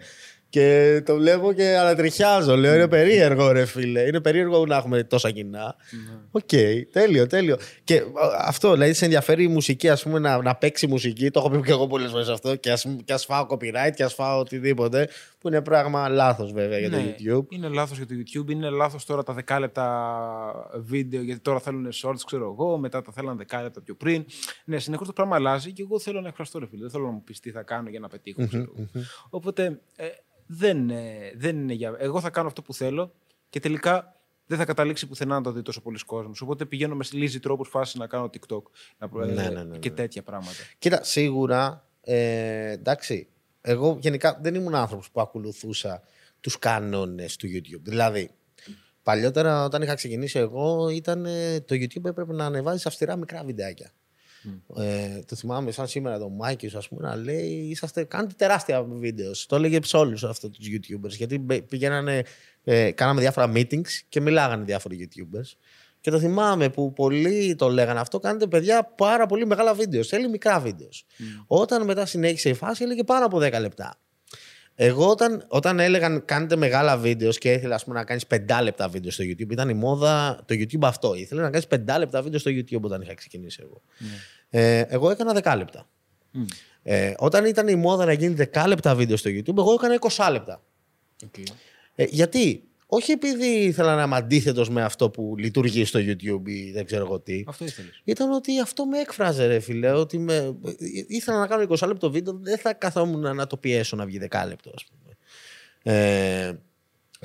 [0.54, 2.56] Και το βλέπω και ανατριχιάζω.
[2.56, 4.00] Λέω είναι περίεργο, ρε φίλε.
[4.00, 5.76] Είναι περίεργο να έχουμε τόσα κοινά.
[6.30, 6.48] Οκ,
[6.92, 7.56] τέλειο, τέλειο.
[7.84, 8.02] Και ε,
[8.38, 11.30] αυτό, δηλαδή, σε ενδιαφέρει η μουσική, ας πούμε, να, να παίξει μουσική.
[11.30, 12.54] Το έχω πει και εγώ πολλές φορές αυτό.
[12.54, 15.08] Και ας και ας φάω copyright και ας φάω οτιδήποτε.
[15.44, 17.44] Που είναι πράγμα λάθος, βέβαια, για το Ναι, YouTube.
[17.48, 22.18] Είναι λάθος για το YouTube, είναι λάθος τώρα τα δεκάλεπτα βίντεο, γιατί τώρα θέλουν shorts,
[22.26, 24.24] ξέρω εγώ, μετά τα θέλουν δεκάλεπτα πιο πριν.
[24.64, 26.80] Ναι, συνεχώς το πράγμα αλλάζει και εγώ θέλω να εκφραστώ, ρε φίλε.
[26.80, 28.88] Δεν θέλω να μου πεις τι θα κάνω για να πετύχω, ξέρω εγώ.
[29.30, 30.06] Οπότε ε,
[30.46, 31.94] δεν, ε, δεν είναι για.
[31.98, 33.12] Εγώ θα κάνω αυτό που θέλω
[33.48, 36.40] και τελικά δεν θα καταλήξει πουθενά να το δει τόσο πολλοί κόσμος.
[36.40, 38.62] Οπότε πηγαίνω με λύζει τρόπους φάση να κάνω TikTok
[38.98, 39.94] να, προ- Ναι, ε, ναι, ναι, και ναι.
[39.94, 40.56] τέτοια πράγματα.
[40.78, 43.28] Κοίτα, σίγουρα, ε, εντάξει,
[43.66, 46.02] εγώ γενικά δεν ήμουν άνθρωπος που ακολουθούσα
[46.40, 47.80] τους κανόνες του YouTube.
[47.82, 48.30] Δηλαδή,
[49.02, 53.92] παλιότερα όταν είχα ξεκινήσει εγώ, ήταν, ε, το YouTube έπρεπε να ανεβάζεις αυστηρά μικρά βιντεάκια.
[54.76, 58.82] Ε, το θυμάμαι σαν σήμερα το Μάικη σου, ας πούμε, να λέει είσαστε, κάνετε τεράστια
[58.82, 59.46] βίντεος.
[59.46, 61.08] Το έλεγε σε όλους αυτό τους YouTubers.
[61.10, 62.22] Γιατί μπε- πηγαίνανε,
[62.64, 65.56] ε, κάναμε διάφορα meetings και μιλάγανε διάφοροι YouTubers.
[66.04, 70.02] Και το θυμάμαι που πολλοί το λέγανε αυτό, κάνετε παιδιά πάρα πολύ μεγάλα βίντεο.
[70.02, 71.06] Θέλει μικρά βίντεος.
[71.46, 73.96] Όταν μετά συνέχισε η φάση, έλεγε πάνω από 10 λεπτά.
[74.74, 78.88] Εγώ όταν, όταν έλεγαν κάνετε μεγάλα βίντεος και ήθελα ας πούμε, να κάνεις 5 λεπτά
[78.88, 81.14] βίντεο στο YouTube, ήταν η μόδα το YouTube αυτό.
[81.14, 83.82] Ήθελε να κάνεις 5 λεπτά βίντεο στο YouTube όταν είχα ξεκινήσει εγώ.
[84.50, 85.88] Ε, εγώ έκανα 10 λεπτά.
[86.82, 90.28] Ε, όταν ήταν η μόδα να γίνει 10 λεπτά βίντεο στο YouTube, εγώ έκανα 20
[90.32, 90.62] λεπτά.
[91.94, 96.70] Ε, γιατί, όχι επειδή ήθελα να είμαι αντίθετος με αυτό που λειτουργεί στο YouTube ή
[96.72, 97.44] δεν ξέρω εγώ τι.
[97.46, 98.00] Αυτό ήθελες.
[98.04, 99.92] Ήταν ότι αυτό με έκφραζε, ρε φίλε.
[99.92, 100.56] Ότι με...
[101.08, 104.44] ήθελα να κάνω 20 λεπτό βίντεο, δεν θα καθόμουν να το πιέσω να βγει 10
[104.48, 105.16] λεπτό, ας πούμε.
[105.82, 106.52] Ε,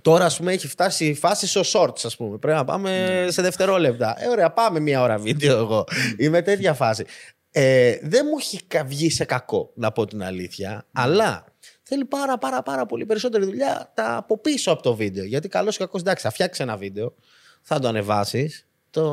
[0.01, 2.37] τώρα, ας πούμε, έχει φτάσει η φάση στο shorts, ας πούμε.
[2.37, 4.15] Πρέπει να πάμε σε δευτερόλεπτα.
[4.23, 5.83] Ε, ωραία, πάμε μία ώρα βίντεο εγώ.
[6.17, 7.05] Είμαι τέτοια φάση.
[7.51, 11.45] Ε, δεν μου έχει κα- βγει σε κακό, να πω την αλήθεια, αλλά
[11.89, 15.23] θέλει πάρα πάρα πάρα πολύ περισσότερη δουλειά τα από πίσω από το βίντεο.
[15.23, 17.15] Γιατί καλός ή κακός, εντάξει, θα φτιάξει ένα βίντεο,
[17.61, 18.67] θα το ανεβάσεις.
[18.89, 19.03] Το...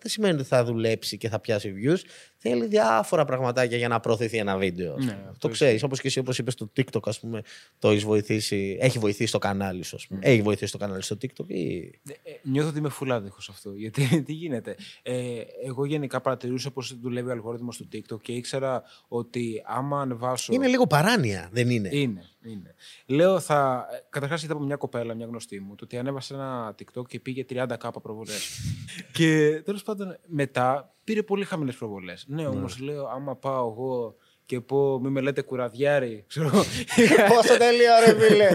[0.00, 1.98] Δεν σημαίνει ότι θα δουλέψει και θα πιάσει views.
[2.40, 4.94] Θέλει διάφορα πραγματάκια για να προωθηθεί ένα βίντεο.
[4.94, 5.24] ας Ναι, πούμε.
[5.28, 5.82] αυτό το ξέρεις.
[5.82, 7.42] Όπως και εσύ, όπως είπες στο TikTok, ας πούμε,
[7.78, 8.78] το έχεις βοηθήσει.
[8.80, 10.20] Έχει βοηθήσει το κανάλι σου, ας πούμε.
[10.22, 11.76] Έχει βοηθήσει το κανάλι στο TikTok ή.
[11.76, 11.90] Ε,
[12.22, 13.72] ε, νιώθω ότι είμαι φουλάδικος αυτό.
[13.72, 18.82] Γιατί τι γίνεται; Ε, εγώ γενικά παρατηρούσα πώς δουλεύει ο αλγόριθμος του TikTok και ήξερα
[19.08, 20.52] ότι άμα ανεβάσω.
[20.52, 22.74] Είναι λίγο παράνοια, δεν είναι; Είναι, είναι.
[23.06, 23.86] Λέω, θα.
[24.08, 27.44] Καταρχάς είδα από μια κοπέλα, μια γνωστή μου, το ότι ανέβασε ένα TikTok και πήγε
[27.50, 28.60] 30k προβολές.
[29.16, 32.24] και τέλος πάντων μετά πήρε πολύ χαμηλές προβολές.
[32.28, 34.14] Ναι, όμως λέω, άμα πάω εγώ
[34.46, 36.50] και πω, μη με λέτε κουραδιάρι, ξέρω.
[37.34, 38.48] Πόσο τέλειο, ρε φίλε.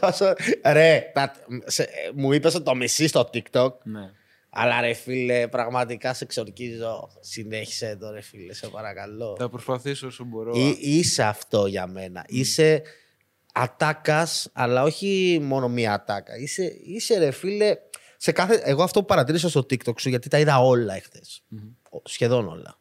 [0.00, 0.34] Πόσο-
[0.72, 1.32] ρε, τα-
[1.64, 3.72] σε- μου είπες το μισή στο TikTok.
[3.82, 4.10] ναι.
[4.52, 7.08] Αλλά ρε φίλε, πραγματικά σε εξορκίζω.
[7.20, 9.36] Συνέχισε το ρε φίλε, σε παρακαλώ.
[9.38, 10.52] Θα προσπαθήσω όσο μπορώ.
[10.56, 12.24] Ή- είσαι αυτό για μένα.
[12.28, 12.82] Είσαι
[13.52, 16.36] ατάκας, αλλά όχι μόνο μία ατάκα.
[16.36, 17.76] Είσαι, είσαι ρε φίλε.
[18.16, 18.60] Σε κάθε...
[18.64, 21.42] Εγώ αυτό που παρατήρησα στο TikTok σου, γιατί τα είδα όλα εχθες.
[22.04, 22.78] Σχεδόν όλα.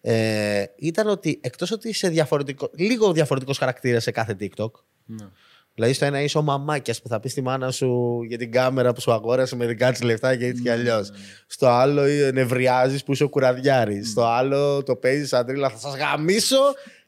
[0.00, 4.70] Ε, ήταν ότι εκτός ότι είσαι διαφορετικό, λίγο διαφορετικός χαρακτήρας σε κάθε TikTok,
[5.04, 5.26] Ναι.
[5.74, 8.92] Δηλαδή, στο ένα είσαι ο μαμάκιας που θα πεις στη μάνα σου για την κάμερα
[8.92, 11.10] που σου αγόρασε με δικά της λεφτά και έτσι κι αλλιώς.
[11.46, 14.10] Στο άλλο ε, νευριάζεις που είσαι ο κουραδιάρης.
[14.10, 15.70] Στο άλλο το παίζεις σαν τρίλα.
[15.70, 16.58] Θα σας γαμίσω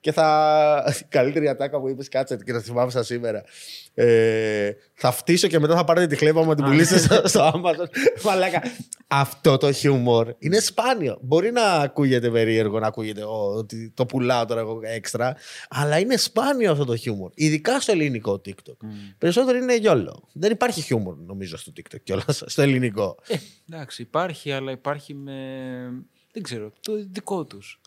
[0.05, 0.95] και θα.
[1.01, 3.45] Η καλύτερη ατάκα που είπες, κάτσε και θα θυμάμαι σαν σήμερα.
[3.95, 7.53] Ε, θα φτύσω και μετά θα πάρετε τη χλέβα μου να την πουλήσετε στο, στο
[7.55, 7.87] Amazon.
[8.25, 8.63] Μαλάκα.
[9.07, 11.19] Αυτό το χιούμορ είναι σπάνιο.
[11.21, 15.37] Μπορεί να ακούγεται περίεργο, να ακούγεται «Ω, ότι το πουλάω τώρα εγώ έξτρα,
[15.69, 17.31] αλλά είναι σπάνιο αυτό το χιούμορ.
[17.35, 18.77] Ειδικά στο ελληνικό TikTok.
[19.19, 20.29] Περισσότερο είναι γιόλο.
[20.33, 22.43] Δεν υπάρχει χιούμορ, νομίζω, στο TikTok κιόλας.
[22.47, 23.19] Στο ελληνικό.
[23.29, 23.37] Ε,
[23.71, 25.35] εντάξει, υπάρχει, αλλά υπάρχει με.
[26.33, 27.81] Δεν ξέρω, το δικό τους.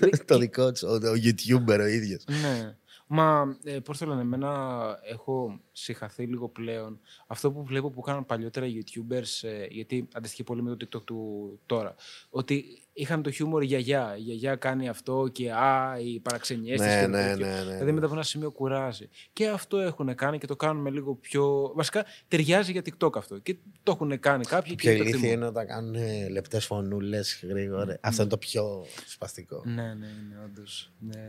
[0.00, 2.24] Ε, το δικό του, ο, ο YouTuber ο ίδιος.
[2.26, 2.76] ναι.
[3.14, 8.26] Μα ε, πώς το λένε, εμένα έχω συγχαθεί λίγο πλέον αυτό που βλέπω που κάναν
[8.26, 11.94] παλιότερα οι YouTubers, ε, γιατί αντιστοιχεί πολύ με το TikTok του τώρα.
[12.30, 14.14] Ότι είχαν το χιούμορ η γιαγιά.
[14.18, 17.46] Η γιαγιά κάνει αυτό και α, οι παραξενιέ Ναι, και ναι, τέτοιο.
[17.46, 17.92] ναι, ναι, Δηλαδή ναι.
[17.92, 19.08] μετά από ένα σημείο κουράζει.
[19.32, 21.72] Και αυτό έχουν κάνει και το κάνουν με λίγο πιο.
[21.74, 23.38] Βασικά ταιριάζει για TikTok αυτό.
[23.38, 24.74] Και το έχουν κάνει κάποιοι.
[24.74, 25.36] Πιο και το ηλίθιο εκτιμούν.
[25.36, 25.94] είναι όταν κάνουν
[26.30, 27.98] λεπτές φωνούλες γρήγορα.
[28.00, 29.62] Αυτό είναι το πιο σπαστικό.
[29.64, 30.90] Ναι, ναι, είναι όντως.
[30.98, 31.22] Ναι.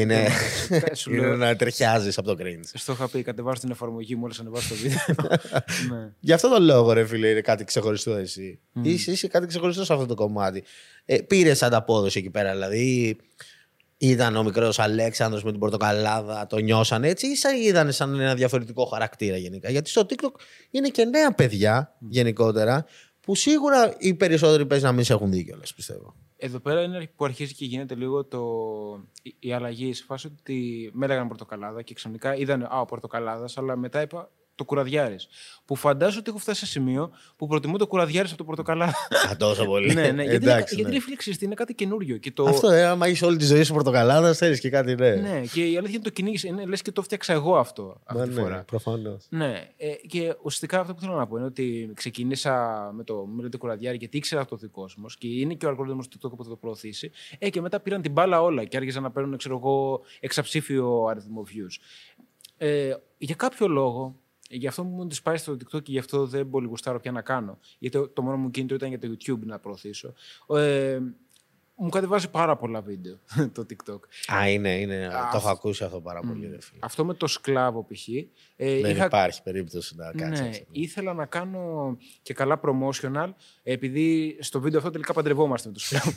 [0.00, 0.26] Είναι,
[0.70, 2.70] Ε, Σου είναι λέω, να τριχιάζεις από το cringe.
[2.74, 5.28] Στο είχα πει, κατεβάζω την εφαρμογή μόλις ανεβάσω το βίντεο.
[5.98, 6.12] ναι.
[6.20, 8.58] Γι' αυτό τον λόγο, ρε φίλε, είναι κάτι ξεχωριστό εσύ.
[8.82, 10.64] Είσαι, είσαι κάτι ξεχωριστό σε αυτό το κομμάτι.
[11.06, 13.16] Ε, Πήρε ανταπόδοση εκεί πέρα, δηλαδή.
[13.98, 18.34] Ήταν ο μικρός Αλέξανδρος με την Πορτοκαλάδα, το νιώσαν έτσι, ή σαν είδαν σαν ένα
[18.34, 19.70] διαφορετικό χαρακτήρα γενικά.
[19.70, 20.30] Γιατί στο TikTok
[20.70, 22.86] είναι και νέα παιδιά γενικότερα,
[23.20, 26.14] που σίγουρα οι περισσότεροι παίζεις να μην σε έχουν δει κιόλας, πιστεύω.
[26.36, 28.40] Εδώ πέρα είναι που αρχίζει και γίνεται λίγο το...
[29.22, 33.58] η- η αλλαγή σε φάση ότι με έλεγαν πορτοκαλάδα και ξαφνικά είδαν Α, ο πορτοκαλάδας,
[33.58, 35.28] αλλά μετά είπα το κουραδιάρης.
[35.64, 38.94] Που φαντάζομαι ότι έχω φτάσει σε σημείο που προτιμώ το κουραδιάρης από το πορτοκαλάδα.
[39.30, 39.94] Α, τόσο πολύ.
[39.94, 40.96] ναι, ναι, γιατί, είναι, Εντάξει, γιατί ναι.
[40.96, 42.16] είναι φίλοι ξέρεις τι, είναι κάτι καινούριο.
[42.16, 42.44] Και το...
[42.44, 45.14] Αυτό, ε, άμα έχει όλη τη ζωή σου πορτοκαλάδας, θέλεις και κάτι ναι.
[45.14, 46.48] Ναι, και η αλήθεια είναι το κυνήγησε.
[46.48, 48.64] Είναι λες και το φτιάξα εγώ αυτό αυτή Μα τη ναι, φορά.
[48.66, 49.26] προφανώς.
[49.28, 52.54] Ναι, ε, και ουσιαστικά αυτό που θέλω να πω είναι ότι ξεκίνησα
[52.94, 56.18] με το Μιλέτε Κουραδιάρη γιατί ήξερα το δικό μου και είναι και ο αλγόριθμος του
[56.18, 57.10] TikTok που θα το προωθήσει.
[57.38, 61.44] Ε, και μετά πήραν την μπάλα όλα και άρχισαν να παίρνουν, ξέρω εγώ, εξαψήφιο αριθμό
[61.48, 61.82] views.
[62.56, 66.50] Ε, για κάποιο λόγο, γι' αυτό μου τη πάει στο TikTok και γι' αυτό δεν
[66.50, 67.58] πολύ γουστάρω πια να κάνω.
[67.78, 70.12] Γιατί το, το μόνο μου κίνητο ήταν για το YouTube να προωθήσω.
[70.48, 71.00] Ε,
[71.78, 73.18] μου κατεβάζει πάρα πολλά βίντεο
[73.54, 73.98] το TikTok.
[74.34, 75.06] Α, είναι, είναι.
[75.06, 76.78] Α, το έχω ακούσει αυτό πάρα πολύ, ρε φίλε.
[76.80, 78.08] Αυτό με το σκλάβο π.χ.
[78.08, 80.42] Ε, Δεν είχα υπάρχει περίπτωση να κάτσει.
[80.42, 80.64] ναι, αυτό.
[80.70, 83.28] ήθελα να κάνω και καλά promotional,
[83.62, 86.14] επειδή στο βίντεο αυτό τελικά παντρευόμαστε με τους φίλους.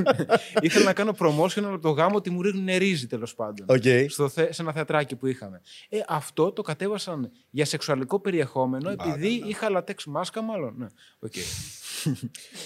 [0.60, 3.66] ήθελα να κάνω promotional από το γάμο ότι μου ρίχνουν ρύζι τέλος πάντων.
[3.68, 3.82] Οκ.
[4.08, 5.60] Στο θε, σε ένα θεατράκι που είχαμε.
[5.88, 10.74] Ε, αυτό το κατέβασαν για σεξουαλικό περιεχόμενο, επειδή είχα latex μάσκα, μάλλον.
[10.76, 10.86] Ναι,
[11.18, 11.32] οκ.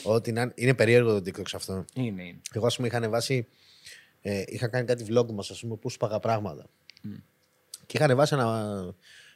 [0.04, 0.52] Ό,τι να είναι.
[0.54, 1.84] Είναι περίεργο το TikTok σε αυτό.
[1.94, 2.40] είναι, είναι.
[2.52, 3.46] Εγώ, ας πούμε, είχα ανεβάσει.
[4.20, 6.66] Ε, είχα κάνει κάτι vlog μας, ας πούμε, που σπάγα πράγματα.
[7.86, 8.94] Και είχα ανεβάσει ένα,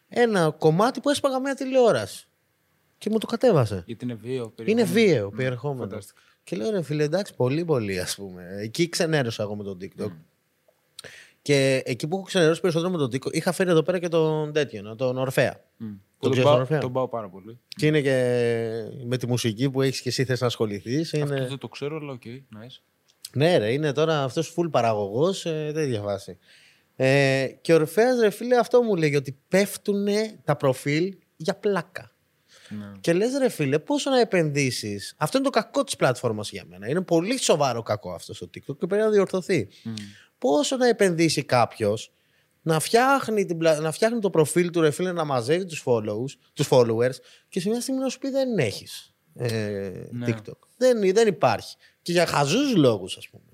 [0.09, 2.25] ένα κομμάτι που έσπαγα μια τηλεόραση.
[2.99, 3.83] Και μου το κατέβασε.
[3.87, 4.43] Γιατί είναι βίαιο.
[4.43, 4.93] Είναι περιεχόμενο.
[4.93, 5.81] βίαιο, Ναι, περιεχόμενο.
[5.89, 6.21] φανταστικά.
[6.45, 8.47] Και λέω ρε φίλε, εντάξει, πολύ πολύ ας πούμε.
[8.61, 10.11] Εκεί ξενέρωσα εγώ με τον TikTok.
[11.43, 14.53] Και εκεί που έχω ξενερώσει περισσότερο με τον TikTok, είχα φέρει εδώ πέρα και τον
[14.53, 15.65] τέτοιο, τον Ορφέα.
[15.77, 15.87] Μμ.
[15.87, 17.59] Το Που τον, ξέρεις πάω, τον Ορφέα; τον πάω πάρα πολύ.
[17.69, 18.15] Και είναι και
[19.05, 21.15] με τη μουσική που έχεις και εσύ θες να ασχοληθείς.
[21.15, 21.47] Αυτό Είναι...
[21.47, 22.81] δεν το ξέρω, αλλά οκ, nice.
[23.33, 26.39] Ναι, ρε, είναι τώρα αυτός full παραγωγός, ε, τέτοια φάση.
[26.97, 30.07] Ε, και ο Ορφέας, ρε φίλε, αυτό μου λέγει ότι πέφτουν
[30.45, 32.13] τα προφίλ για πλάκα.
[32.69, 32.93] Ναι.
[33.01, 35.15] Και λες ρε φίλε, πόσο να επενδύσεις.
[35.17, 36.89] Αυτό είναι το κακό της πλατφόρμας για μένα.
[36.89, 39.69] Είναι πολύ σοβαρό κακό αυτός στο TikTok και πρέπει να διορθωθεί.
[39.83, 39.95] Μμ.
[40.41, 42.13] Πόσο να επενδύσει κάποιος
[42.63, 46.29] να φτιάχνει, την, πλα- να φτιάχνει το προφίλ του ρε φίλε, να μαζεύει τους, follows,
[46.53, 47.15] τους followers
[47.49, 50.27] και σε μια στιγμή να σου πει δεν έχεις ε, Ναι.
[50.29, 50.59] TikTok.
[50.77, 51.77] Δεν, δεν υπάρχει.
[52.03, 53.45] Και για χαζούς λόγους ας πούμε.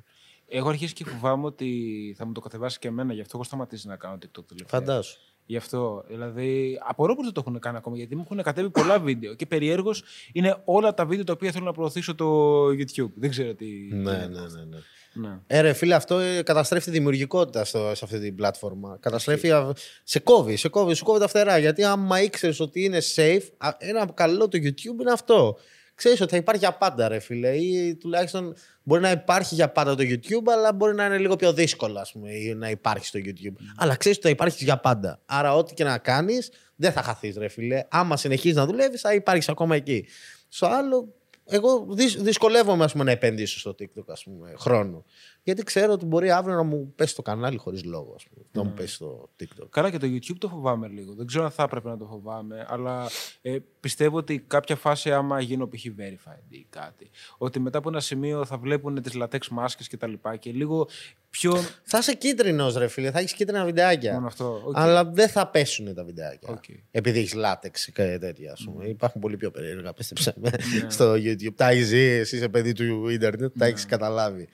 [0.49, 3.87] Έχω αρχίσει και φοβάμαι ότι θα μου το κατεβάσει και εμένα, γι' αυτό έχω σταματήσει
[3.89, 4.81] να κάνω TikTok τελευταία.
[4.81, 5.19] Φαντάσου.
[5.47, 6.05] Γι' αυτό.
[6.09, 9.35] Δηλαδή, απορώ που δεν το έχουν κάνει ακόμα, γιατί μου έχουν κατέβει πολλά βίντεο.
[9.35, 13.11] Και περιέργως είναι όλα τα βίντεο τα οποία θέλω να προωθήσω το YouTube.
[13.15, 13.67] Δεν ξέρω τι.
[13.91, 14.65] Ναι, ναι, ναι.
[14.69, 14.79] ναι.
[15.21, 15.39] Ναι.
[15.47, 18.97] Ε, ρε φίλε, αυτό ε, καταστρέφει τη δημιουργικότητα στο, σε αυτή την πλατφόρμα.
[19.01, 19.51] Καταστρέφει.
[19.51, 19.73] α,
[20.05, 21.59] σε κόβει, σε κόβει, σου κόβει τα φτερά.
[21.59, 25.59] Γιατί άμα ήξερες ότι είναι safe, α, ένα καλό του YouTube είναι αυτό.
[25.95, 27.57] Ξέρεις ότι θα υπάρχει για πάντα, ρε φίλε.
[27.57, 31.53] Ή τουλάχιστον μπορεί να υπάρχει για πάντα το YouTube, αλλά μπορεί να είναι λίγο πιο
[31.53, 33.55] δύσκολο, ας πούμε, ή να υπάρχει στο YouTube.
[33.77, 35.21] Αλλά ξέρεις ότι θα υπάρχεις για πάντα.
[35.27, 37.85] Άρα, ό,τι και να κάνεις, δεν θα χαθείς, ρε φίλε.
[37.89, 40.07] Άμα συνεχίζεις να δουλεύεις, θα υπάρχεις ακόμα εκεί.
[40.49, 41.15] Στο άλλο,
[41.49, 45.05] εγώ δυσ- δυσκολεύομαι ας πούμε, να επενδύσω στο TikTok ας πούμε, χρόνο.
[45.47, 48.13] Γιατί ξέρω ότι μπορεί αύριο να μου πέσει το κανάλι χωρίς λόγο.
[48.17, 49.69] Ας πούμε, Να μου πέσει στο TikTok.
[49.71, 51.15] Καλά και το YouTube το φοβάμαι λίγο.
[51.15, 53.07] Δεν ξέρω αν θα έπρεπε να το φοβάμαι, αλλά
[53.43, 55.85] ε, πιστεύω ότι κάποια φάση άμα γίνω π.χ.
[55.99, 60.07] verified ή κάτι, ότι μετά από ένα σημείο θα βλέπουν τις latex μάσκες και τα
[60.07, 60.89] λοιπά και λίγο
[61.31, 61.57] πιο...
[61.83, 64.13] Θα είσαι κίτρινος, ρε φίλε, θα έχεις κίτρινα βιντεάκια.
[64.13, 64.63] Μόνο αυτό.
[64.65, 64.77] οκ.
[64.79, 66.49] Αλλά δεν θα πέσουν τα βιντεάκια.
[66.53, 66.65] Οκ.
[66.91, 68.53] Επειδή έχεις latex και τέτοια.
[68.53, 68.87] Ας πούμε.
[68.87, 70.51] Υπάρχουν πολύ πιο περίεργα, πίστεψε με,
[70.83, 70.91] Ναι.
[70.91, 71.55] στο YouTube.
[71.55, 74.49] Τα έχεις ζει, εσύ είσαι παιδί του Ίντερνετ, τα έχεις καταλάβει.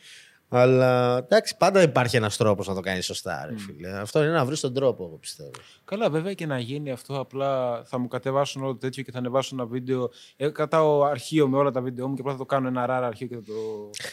[0.54, 3.98] Αλλά εντάξει, πάντα υπάρχει ένας τρόπος να το κάνεις σωστά, ρε φίλε.
[3.98, 5.50] Αυτό είναι να βρεις τον τρόπο, εγώ πιστεύω.
[5.84, 9.18] Καλά, βέβαια και να γίνει αυτό, απλά θα μου κατεβάσουν όλο το τέτοιο και θα
[9.18, 10.10] ανεβάσουν ένα βίντεο.
[10.36, 13.06] Ε, κατάω αρχείο με όλα τα βίντεο μου και απλά θα το κάνω ένα ράρα
[13.06, 13.52] αρχείο και θα το.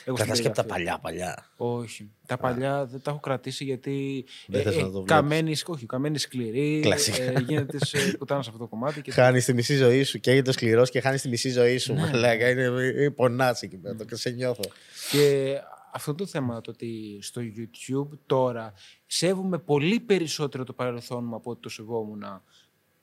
[0.05, 1.01] έχω στην Κατά και από τα περιγραφή.
[1.01, 1.45] παλιά, παλιά.
[1.57, 2.09] Όχι.
[2.25, 4.25] Τα παλιά δεν τα έχω κρατήσει γιατί.
[4.47, 5.11] Δεν θες να το βλέπεις.
[5.11, 6.79] καμένη, όχι, καμένη σκληρή.
[6.81, 7.23] Κλασικά.
[7.23, 9.01] Ε, γίνεται σε κουτάνα σε αυτό το κομμάτι.
[9.01, 9.11] Και...
[9.11, 11.93] Χάνεις τη μισή ζωή σου, καίγεται σκληρός και χάνεις τη μισή ζωή σου.
[11.93, 11.99] Ναι.
[11.99, 14.63] Μαλάκα, είναι, είναι πονάς εκεί πέρα, το σε νιώθω.
[15.11, 15.55] Και
[15.93, 18.73] αυτό το θέμα το ότι στο YouTube τώρα
[19.05, 22.23] σέβομαι πολύ περισσότερο το παρελθόν μου από ό,τι το σεβόμουν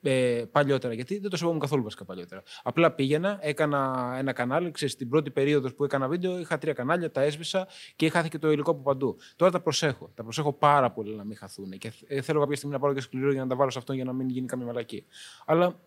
[0.02, 0.94] ε, παλιότερα.
[0.94, 2.42] Γιατί δεν το σεβόμουν καθόλου βασικά παλιότερα.
[2.62, 4.70] Απλά πήγαινα, έκανα ένα κανάλι.
[4.70, 8.50] Ξέρεις, στην πρώτη περίοδος που έκανα βίντεο είχα τρία κανάλια, τα έσβησα και χάθηκε το
[8.50, 9.16] υλικό από παντού.
[9.36, 10.10] Τώρα τα προσέχω.
[10.14, 11.70] Τα προσέχω πάρα πολύ να μην χαθούν.
[11.70, 13.92] Και ε, θέλω κάποια στιγμή να πάρω και σκληρό για να τα βάλω σε αυτό
[13.92, 15.04] για να μην γίνει καμία μαλακή.
[15.46, 15.80] Αλλά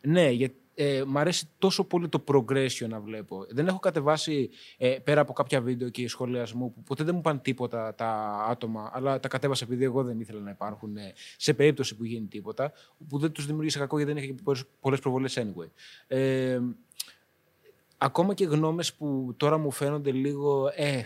[0.00, 3.46] ναι, γιατί ε, μ' αρέσει τόσο πολύ το progression να βλέπω.
[3.48, 7.38] Δεν έχω κατεβάσει ε, πέρα από κάποια βίντεο και σχολιασμού που ποτέ δεν μου πάνε
[7.38, 11.96] τίποτα τα άτομα, αλλά τα κατέβασα επειδή εγώ δεν ήθελα να υπάρχουν ε, σε περίπτωση
[11.96, 12.72] που γίνει τίποτα,
[13.08, 14.34] που δεν τους δημιουργήσα κακό γιατί δεν είχε
[14.80, 15.70] πολλές προβολές anyway.
[16.06, 16.60] Ε,
[17.98, 21.02] ακόμα και γνώμες που τώρα μου φαίνονται λίγο, ε,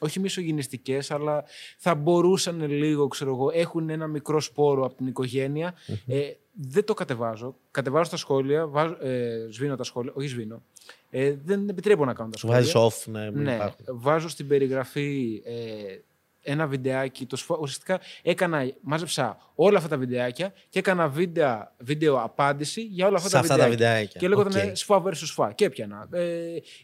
[0.00, 1.44] όχι μισογυνιστικέ, αλλά
[1.78, 5.74] θα μπορούσαν λίγο, ξέρω εγώ, έχουν ένα μικρό σπόρο από την οικογένεια.
[6.06, 7.56] Ε, δεν το κατεβάζω.
[7.70, 10.62] Κατεβάζω τα σχόλια, βάζω, ε, σβήνω τα σχόλια, όχι σβήνω.
[11.10, 12.56] Ε, δεν επιτρέπω να κάνω τα σχόλια.
[12.56, 13.58] Βάζει off, ναι, ναι.
[13.86, 15.98] Βάζω στην περιγραφή ε,
[16.46, 17.26] ένα βιντεάκι.
[17.26, 17.56] Το σφα...
[17.60, 23.28] Ουσιαστικά έκανα, μάζεψα όλα αυτά τα βιντεάκια και έκανα βίντεο, βίντεο απάντηση για όλα αυτά,
[23.30, 23.76] τα, αυτά βιντεάκια.
[23.78, 24.20] τα βιντεάκια.
[24.20, 24.70] Και λέγονταν okay.
[24.72, 25.52] σφα versus σφα.
[25.52, 26.08] Και έπιανα.
[26.12, 26.22] Ε,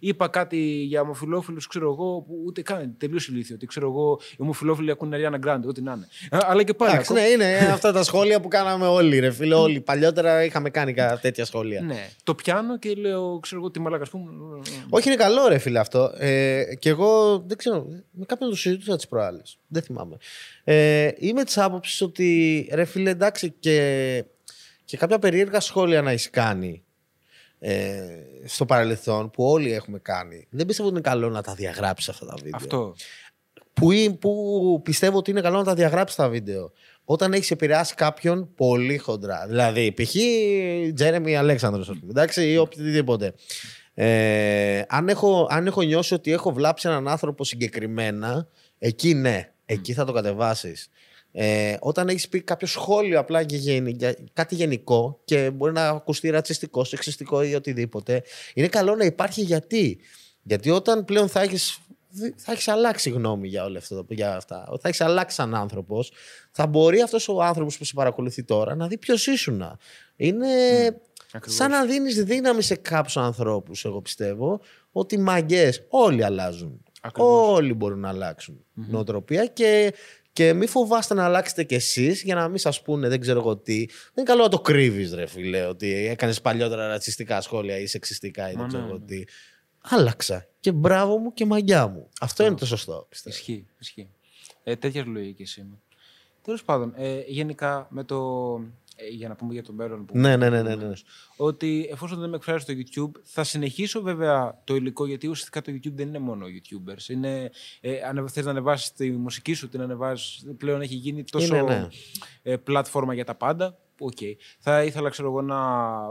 [0.00, 3.54] είπα κάτι για ομοφυλόφιλους, ξέρω εγώ, που ούτε καν τελείως ηλίθιο.
[3.54, 6.08] Ότι ξέρω εγώ, οι ομοφυλόφιλοι ακούνε Ριάννα Γκράντε, ό,τι να είναι.
[6.30, 7.04] Αλλά και πάλι.
[7.12, 9.54] ναι, είναι αυτά τα σχόλια που κάναμε όλοι, ρε φίλε.
[9.54, 9.80] Όλοι.
[9.80, 11.80] Παλιότερα είχαμε κάνει τέτοια σχόλια.
[11.80, 12.08] Ναι.
[12.22, 14.30] Το πιάνω και λέω, ξέρω εγώ, τι μαλάκα πούμε.
[14.88, 16.12] Όχι, είναι καλό, ρε φίλε αυτό.
[16.18, 19.51] Ε, και εγώ δεν ξέρω, με κάποιον το συζητούσα τις προάλλες.
[19.68, 20.16] Δεν θυμάμαι.
[20.64, 24.24] Ε, είμαι της άποψης ότι ρε φίλε, εντάξει, και,
[24.84, 26.82] και κάποια περίεργα σχόλια να έχεις κάνει
[27.58, 28.00] ε,
[28.44, 30.46] στο παρελθόν που όλοι έχουμε κάνει.
[30.50, 32.52] Δεν πιστεύω ότι είναι καλό να τα διαγράψεις αυτά τα βίντεο.
[32.54, 32.94] Αυτό.
[33.72, 36.72] Που, που πιστεύω ότι είναι καλό να τα διαγράψεις τα βίντεο.
[37.04, 39.46] Όταν έχεις επηρεάσει κάποιον πολύ χοντρά.
[39.48, 40.14] Δηλαδή, π.χ.
[40.94, 43.34] Τζέρεμι Αλέξανδρος, εντάξει, ή οποιοδήποτε.
[43.94, 48.48] Ε, αν, έχω, αν έχω νιώσει ότι έχω βλάψει έναν άνθρωπο συγκεκριμένα,
[48.84, 49.52] εκεί ναι.
[49.66, 50.88] Εκεί θα το κατεβάσεις.
[51.32, 56.84] Ε, όταν έχεις πει κάποιο σχόλιο απλά για κάτι γενικό και μπορεί να ακουστεί ρατσιστικό,
[56.84, 58.22] σεξιστικό ή οτιδήποτε,
[58.54, 59.98] είναι καλό να υπάρχει γιατί.
[60.42, 61.78] Γιατί όταν πλέον θα έχεις
[62.36, 64.64] θα έχεις αλλάξει γνώμη για όλα αυτά, για αυτά.
[64.80, 66.12] θα έχεις αλλάξει σαν άνθρωπος,
[66.50, 69.78] θα μπορεί αυτός ο άνθρωπος που σε παρακολουθεί τώρα να δει ποιος ήσουν.
[70.16, 70.46] Είναι
[71.40, 74.60] σαν να δίνεις δύναμη σε κάποιους ανθρώπους, εγώ πιστεύω,
[74.92, 76.82] ότι μαγκές όλοι αλλάζουν.
[77.16, 79.94] Όλοι μπορούν να αλλάξουν νοοτροπία και,
[80.32, 83.56] και μην φοβάστε να αλλάξετε κι εσείς για να μην σας πούνε δεν ξέρω εγώ
[83.56, 83.86] τι.
[83.86, 88.50] Δεν είναι καλό να το κρύβεις, ρε φίλε, ότι έκανες παλιότερα ρατσιστικά σχόλια ή σεξιστικά
[88.50, 89.04] ή δεν ξέρω εγώ ναι.
[89.04, 89.24] τι.
[89.80, 90.46] Άλλαξα.
[90.60, 92.08] Και μπράβο μου και μαγιά μου.
[92.20, 93.06] Αυτό είναι το σωστό.
[93.08, 93.36] Πιστεύω.
[93.36, 93.66] Ισχύει.
[93.78, 94.08] ισχύει.
[94.64, 95.78] Ε, τέτοια λογική είμαι.
[96.42, 98.16] Τέλος πάντων, ε, γενικά με το
[98.58, 98.66] ε,
[99.10, 100.18] για να πούμε για το μέλλον που.
[100.18, 100.92] Ναι, ναι, ναι, ναι, ναι.
[101.36, 105.72] Ότι εφόσον δεν με εκφράζει στο YouTube, θα συνεχίσω βέβαια το υλικό γιατί ουσιαστικά το
[105.72, 107.08] YouTube δεν είναι μόνο YouTubers.
[107.08, 110.46] Είναι, ε, θες να ανεβάσεις τη μουσική σου, την ανεβάζεις.
[110.56, 111.88] Πλέον έχει γίνει τόσο είναι, ναι.
[112.42, 113.76] ε, πλατφόρμα για τα πάντα.
[114.10, 114.34] Okay.
[114.58, 115.58] Θα ήθελα ξέρω εγώ, να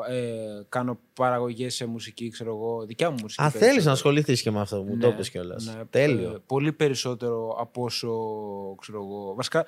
[0.09, 3.43] ε, κάνω παραγωγές σε μουσική, ξέρω εγώ, δικιά μου μουσική.
[3.43, 5.65] Α, θέλεις να ασχοληθείς και με αυτό, μου ναι, το είπες κιόλας.
[5.65, 6.29] Ναι, Τέλειο.
[6.29, 8.09] Ε, πολύ περισσότερο από όσο
[8.81, 9.33] ξέρω εγώ.
[9.35, 9.65] Βασικά,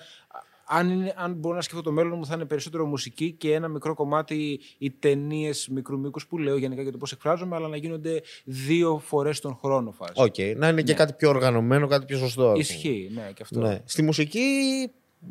[0.66, 3.68] αν, είναι, αν μπορώ να σκεφτώ το μέλλον μου, θα είναι περισσότερο μουσική και ένα
[3.68, 7.78] μικρό κομμάτι οι ταινίες μικρού μήκους που λέω γενικά για το πώς εκφράζομαι, αλλά να
[7.78, 10.14] γίνονται δύο φορές τον χρόνο φάση.
[10.16, 10.34] Οκ.
[10.38, 10.54] Okay.
[10.58, 10.98] Να είναι και ναι.
[10.98, 12.54] κάτι πιο οργανωμένο, κάτι πιο σωστό.
[12.56, 13.60] Ισχύει, ναι, και αυτό.
[13.60, 13.82] Ναι.
[13.86, 14.42] Στη μουσική,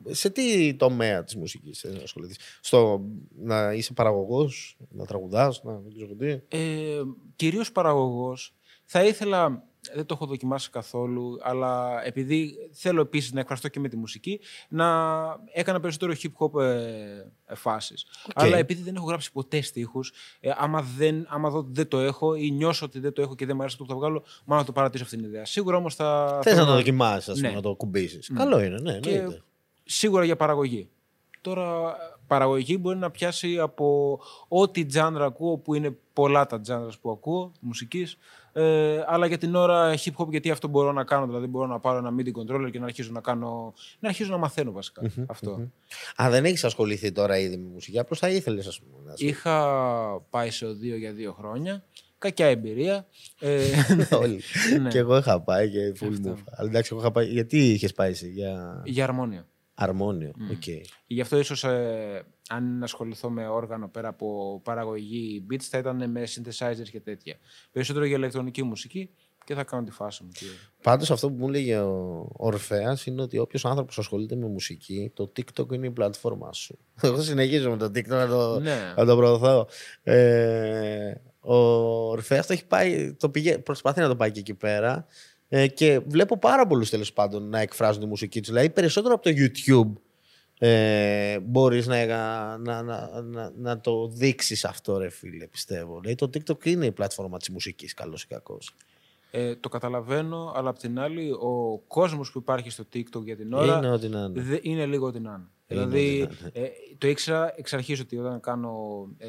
[0.09, 3.05] σε τι τομέα της μουσικής ασχοληθείς, Στο
[3.39, 6.57] να είσαι παραγωγός, να τραγουδάς, να δεν ξέρω τι.
[6.57, 7.03] Ε,
[7.37, 8.55] Κυρίως παραγωγός.
[8.85, 9.65] Θα ήθελα
[9.95, 14.41] δεν το έχω δοκιμάσει καθόλου, αλλά επειδή θέλω επίσης να εκφραστώ και με τη μουσική,
[14.69, 14.87] να
[15.53, 18.07] έκανα περισσότερο hip hop ε, φάσεις.
[18.35, 21.99] Αλλά επειδή δεν έχω γράψει ποτέ στίχους, ε, άμα, δεν, άμα δω ότι δεν το
[21.99, 24.25] έχω ή νιώσω ότι δεν το έχω και δεν μου αρέσει αυτό που θα βγάλω,
[24.45, 25.45] μάλλον να το παρατήσω αυτή την ιδέα.
[25.45, 26.41] Σίγουρα όμως θα.
[26.43, 27.55] Θες να το δοκιμάσεις, ας πούμε, ναι.
[27.55, 28.31] να το κουμπίσεις.
[28.33, 28.37] Mm.
[28.37, 28.99] Καλό είναι, ναι.
[28.99, 29.41] Και
[29.85, 30.89] σίγουρα για παραγωγή.
[31.41, 31.97] Τώρα,
[32.33, 34.19] παραγωγή μπορεί να πιάσει από
[34.49, 38.19] ό,τι τζάνρα ακούω, που είναι πολλά τα τζάνρα που ακούω, μουσικής,
[38.53, 41.27] ε, αλλά για την ώρα hip hop, γιατί αυτό μπορώ να κάνω.
[41.27, 43.75] Δηλαδή, μπορώ να πάρω ένα MIDI controller και να αρχίσω να κάνω.
[43.99, 44.75] να αρχίσω να μαθαίνω
[45.27, 45.71] αυτό.
[46.23, 49.13] Α, δεν έχεις ασχοληθεί τώρα ήδη με μουσική, απλώς θα ήθελες, ας πούμε.
[49.17, 49.57] Είχα
[50.31, 51.85] πάει σε οδείο για δύο χρόνια.
[52.19, 53.07] Κακιά εμπειρία.
[53.41, 53.65] Ε,
[54.23, 54.41] Όλοι.
[54.81, 54.89] ναι.
[54.89, 56.43] Και εγώ είχα πάει και full move.
[56.57, 57.27] Αλλά εντάξει, εγώ είχα πάει.
[57.27, 58.83] Γιατί είχες πάει εσύ, για.
[58.85, 59.47] Για αρμόνιο.
[59.75, 60.63] Αρμόνιο, οκ.
[60.67, 60.81] Okay.
[61.07, 66.23] Γι' αυτό ίσως ε, αν ασχοληθώ με όργανο πέρα από παραγωγή beats θα ήταν με
[66.27, 67.37] synthesizers και τέτοια.
[67.73, 69.11] Περισσότερο για ηλεκτρονική μουσική
[69.45, 70.31] και θα κάνω τη φάση μου.
[70.83, 75.33] Πάντως αυτό που μου έλεγε ο Ορφέας είναι ότι όποιος άνθρωπος ασχολείται με μουσική, το
[75.37, 76.79] TikTok είναι η πλατφόρμα σου.
[77.03, 78.95] Εγώ συνεχίζω με το TikTok να το, ναι.
[78.97, 79.69] να το προωθώ.
[80.03, 81.55] Ε, ο
[82.09, 85.07] Ορφέας το έχει πάει, το πήγε, προσπαθεί να το πάει και εκεί πέρα
[85.55, 88.49] Ε, και βλέπω πάρα πολλούς τέλος πάντων να εκφράζουν τη μουσική τους.
[88.49, 90.01] Δηλαδή περισσότερο από το YouTube
[90.59, 92.07] ε, μπορείς να,
[92.57, 96.01] να, να, να, να το δείξεις αυτό ρε φίλε πιστεύω.
[96.01, 98.75] Δηλαδή το TikTok είναι η πλατφόρμα της μουσικής καλός ή κακός.
[99.31, 103.53] Ε, το καταλαβαίνω, αλλά απ' την άλλη ο κόσμος που υπάρχει στο TikTok για την
[103.53, 104.43] ώρα είναι, ό,τι να είναι.
[104.43, 105.49] Δε, είναι λίγο ό,τι να είναι.
[105.73, 106.63] Δηλαδή, ε,
[106.99, 109.29] το ήξερα εξ αρχής ότι όταν κάνω ε,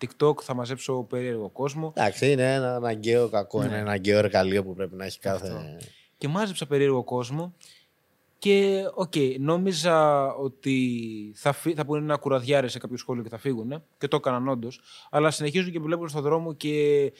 [0.00, 1.92] TikTok θα μαζέψω περίεργο κόσμο.
[1.96, 3.66] Εντάξει, είναι ένα αναγκαίο κακό, ναι.
[3.66, 5.48] ένα αναγκαίο εργαλείο που πρέπει να έχει κάθε.
[5.48, 5.86] Αυτό.
[6.18, 7.54] Και μάζεψα περίεργο κόσμο
[8.40, 13.28] και οκ, okay, νόμιζα ότι θα, φύ, θα πούνε ένα κουραδιάρι σε κάποιο σχόλιο και
[13.28, 13.82] θα φύγουν.
[13.98, 14.80] Και το έκαναν όντως.
[15.10, 17.12] Αλλά συνεχίζουν και βλέπουν στον δρόμο και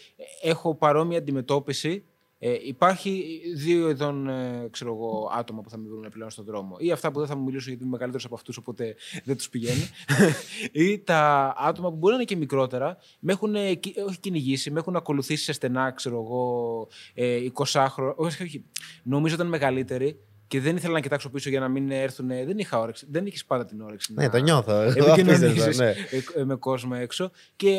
[0.42, 2.04] έχω παρόμοια αντιμετώπιση.
[2.42, 6.76] Ε, υπάρχει δύο ειδών ε, ξέρω εγώ, άτομα που θα με βρουν πλέον στον δρόμο.
[6.78, 9.48] Ή αυτά που δεν θα μου μιλήσουν γιατί είμαι μεγαλύτερος από αυτούς, οπότε δεν τους
[9.48, 9.90] πηγαίνει.
[10.72, 13.54] ή τα άτομα που μπορεί να είναι και μικρότερα, με έχουν
[14.06, 18.14] όχι κυνηγήσει, με έχουν ακολουθήσει σε στενά, ξέρω εγώ, ε, 20 χρόνια.
[18.16, 18.64] Όχι, όχι.
[19.02, 22.28] Νομίζω ήταν μεγαλύτεροι και δεν ήθελα να κοιτάξω πίσω για να μην έρθουν.
[22.28, 23.06] Δεν είχα όρεξη.
[23.10, 24.12] Δεν είχες πάντα την όρεξη.
[24.12, 24.30] Ναι, να...
[24.30, 24.72] το νιώθω.
[24.72, 25.94] Επικοινωνήσεις ναι.
[26.44, 27.30] με κόσμο έξω.
[27.56, 27.78] Και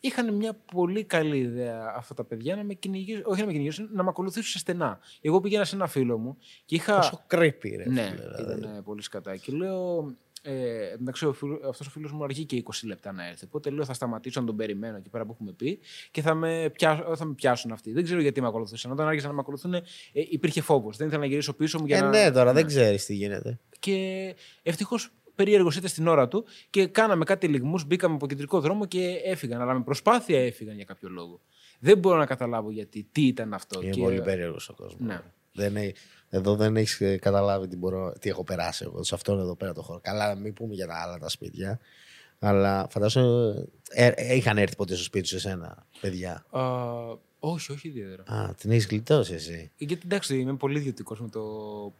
[0.00, 3.88] είχαν μια πολύ καλή ιδέα αυτά τα παιδιά να με κυνηγήσουν, όχι να με κυνηγήσουν,
[3.92, 4.98] να με ακολουθήσουν σε στενά.
[5.20, 6.96] Εγώ πήγαινα σε ένα φίλο μου και είχα.
[6.96, 7.90] Πόσο creepy, ρε.
[7.90, 8.42] Ναι, δηλαδή.
[8.42, 9.36] ήταν πολύ σκατά.
[9.36, 11.26] Και λέω, ε, εντάξει,
[11.68, 13.44] αυτός ο φίλος μου αργεί και 20 λεπτά να έρθει.
[13.44, 15.78] Οπότε λέω θα σταματήσω να τον περιμένω εκεί πέρα που έχουμε πει
[16.10, 17.92] και θα με, πιάσουν, θα με πιάσουν αυτοί.
[17.92, 18.92] Δεν ξέρω γιατί με ακολουθούσαν.
[18.92, 19.82] Όταν άρχισαν να με ακολουθούν, ε,
[20.12, 20.96] υπήρχε φόβος.
[20.96, 22.08] Δεν ήθελα να γυρίσω πίσω μου για ε, να.
[22.08, 23.58] Ναι, τώρα δεν ξέρεις τι γίνεται.
[23.78, 28.86] Και ευτυχώς περίεργο είτε στην ώρα του και κάναμε κάτι λιγμούς, μπήκαμε από κεντρικό δρόμο
[28.86, 29.60] και έφυγαν.
[29.60, 31.40] Αλλά με προσπάθεια έφυγαν για κάποιο λόγο.
[31.80, 33.82] Δεν μπορώ να καταλάβω γιατί, τι ήταν αυτό.
[33.82, 34.00] Είναι και...
[34.00, 35.00] πολύ περίεργος ο κόσμος.
[35.00, 35.20] Ναι.
[35.52, 35.94] Δεν έχει,
[36.28, 39.72] εδώ δεν έχεις ε, καταλάβει τι, μπορώ, τι έχω περάσει εγώ σε αυτόν εδώ πέρα
[39.72, 40.00] το χώρο.
[40.00, 41.80] Καλά, μην πούμε για τα άλλα τα σπίτια.
[42.38, 43.64] Αλλά φαντάζομαι.
[43.88, 48.22] Ε, ε, είχαν έρθει ποτέ στο σπίτι σου εσένα, παιδιά; Uh, όχι, όχι ιδιαίτερα.
[48.26, 49.70] Α, την έχεις γλιτώσει εσύ.
[49.76, 51.40] Γιατί εντάξει, είμαι πολύ ιδιωτικός με το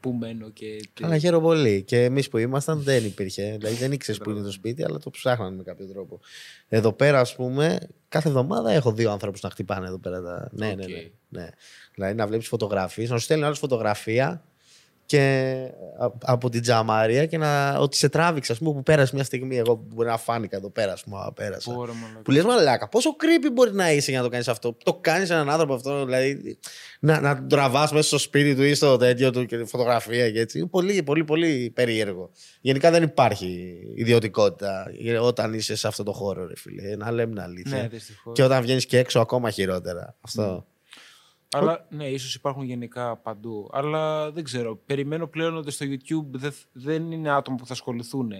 [0.00, 0.88] που μένω και.
[0.92, 1.82] Καλά, χαίρομαι πολύ.
[1.82, 3.56] Και εμείς που ήμασταν δεν υπήρχε.
[3.58, 6.20] Δηλαδή δεν ήξερες που είναι το σπίτι, αλλά το ψάχναν με κάποιο τρόπο.
[6.68, 10.22] Εδώ πέρα, ας πούμε, κάθε εβδομάδα έχω δύο άνθρωπους να χτυπάνε εδώ πέρα.
[10.22, 10.48] Τα...
[10.52, 11.48] Ναι, ναι, ναι, ναι.
[11.94, 14.42] Δηλαδή να βλέπεις φωτογραφίες, να σου στέλνει άλλος φωτογραφία
[15.08, 15.54] και
[16.24, 19.56] από την τζαμάρια και να, ότι σε τράβηξε, ας πούμε, που πέρασε μια στιγμή.
[19.56, 21.72] Εγώ που μπορεί να φάνηκα εδώ πέρα, ας πούμε, πέρασα.
[21.72, 21.92] Μπορώ,
[22.22, 25.30] που λες, μαλάκα, πόσο creepy μπορεί να είσαι για να το κάνεις αυτό; Το κάνεις
[25.30, 26.58] έναν άνθρωπο αυτό, δηλαδή
[27.00, 30.40] να, να τον τραβάς μέσα στο σπίτι του ή στο τέτοιο του και φωτογραφία και
[30.40, 30.58] έτσι.
[30.58, 32.30] Είναι πολύ, πολύ, πολύ περίεργο.
[32.60, 34.86] Γενικά δεν υπάρχει ιδιωτικότητα
[35.20, 36.96] όταν είσαι σε αυτό το χώρο, ρε φίλε.
[36.96, 37.82] Να λέμε αλήθεια.
[37.82, 37.88] Ναι,
[38.32, 40.16] και όταν βγαίνεις και έξω, ακόμα χειρότερα.
[40.20, 40.58] Αυτό.
[40.58, 40.77] Mm.
[41.50, 43.68] Αλλά ναι, ίσως υπάρχουν γενικά παντού.
[43.72, 44.76] Αλλά δεν ξέρω.
[44.86, 48.32] Περιμένω πλέον ότι στο YouTube δεν είναι άτομα που θα ασχοληθούν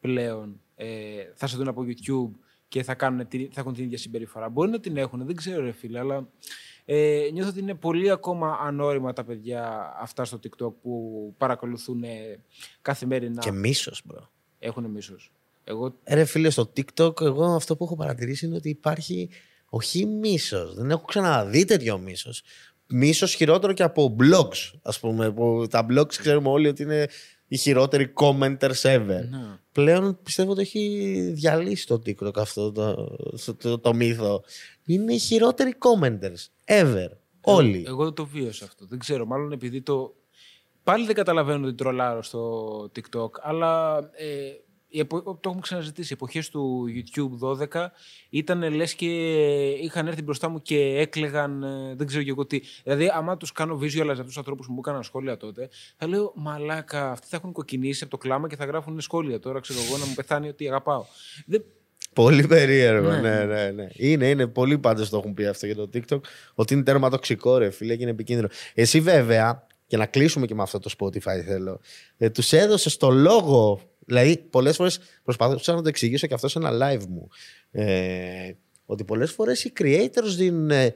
[0.00, 0.60] πλέον.
[0.74, 0.86] Ε,
[1.34, 4.48] θα σε δουν από YouTube και θα, κάνουν, θα έχουν την ίδια συμπεριφορά.
[4.48, 6.28] Μπορεί να την έχουν, δεν ξέρω, ρε φίλε, αλλά
[6.84, 12.04] ε, νιώθω ότι είναι πολύ ακόμα ανώριμα τα παιδιά αυτά στο TikTok που παρακολουθούν
[12.82, 13.40] καθημερινά.
[13.40, 14.30] Και μίσος, bro.
[14.58, 15.32] Έχουν μίσος.
[15.64, 15.94] Εγώ...
[16.04, 19.28] Ε, ρε φίλε, στο TikTok, εγώ αυτό που έχω παρατηρήσει είναι ότι υπάρχει
[19.70, 20.74] όχι μίσος.
[20.74, 22.42] Δεν έχω ξαναδεί τέτοιο μίσος.
[22.86, 24.78] Μίσος χειρότερο και από blogs.
[24.82, 25.32] Ας πούμε.
[25.32, 27.08] Που τα blogs ξέρουμε όλοι ότι είναι
[27.46, 29.06] οι χειρότεροι commenters ever.
[29.06, 29.58] Ναι.
[29.72, 33.16] Πλέον πιστεύω ότι έχει διαλύσει το TikTok αυτό το,
[33.58, 34.42] το, το, μύθο.
[34.84, 37.08] Είναι οι χειρότεροι commenters ever.
[37.40, 37.84] Όλοι.
[37.86, 38.86] Εγώ δεν το βίωσα αυτό.
[38.86, 39.26] Δεν ξέρω.
[39.26, 40.14] Μάλλον επειδή το.
[40.82, 44.52] Πάλι δεν καταλαβαίνω ότι τρολάρω στο TikTok, αλλά ε,
[45.06, 46.12] το έχουμε ξαναζητήσει.
[46.12, 47.86] Οι εποχές του YouTube 12
[48.30, 49.06] ήταν λες και
[49.70, 51.62] είχαν έρθει μπροστά μου και έκλεγαν.
[51.62, 52.60] Ε, δεν ξέρω και εγώ τι.
[52.84, 56.32] Δηλαδή, άμα τους κάνω visual αυτούς τους ανθρώπους που μου έκαναν σχόλια τότε, θα λέω
[56.36, 59.38] Μαλάκα, αυτοί θα έχουν κοκκινήσει από το κλάμα και θα γράφουν σχόλια.
[59.38, 61.04] Τώρα ξέρω εγώ να μου πεθάνει ότι αγαπάω.
[61.46, 61.64] Δεν...
[62.12, 63.20] Πολύ περίεργο, ναι.
[63.20, 63.88] ναι, ναι, ναι.
[63.92, 64.46] Είναι, είναι.
[64.46, 66.20] Πολλοί πάντες το έχουν πει αυτό για το TikTok.
[66.54, 68.48] Ότι είναι τέρμα τοξικό, ρε φίλε, και είναι επικίνδυνο.
[68.74, 71.80] Εσύ βέβαια, και να κλείσουμε και με αυτό το Spotify θέλω,
[72.18, 76.58] ε, τους έδωσες το λόγο Δηλαδή, πολλές φορές προσπαθούσα να το εξηγήσω και αυτό σε
[76.58, 77.28] ένα live μου.
[77.70, 78.52] Ε,
[78.86, 80.94] ότι πολλές φορές οι creators δίνουν ε,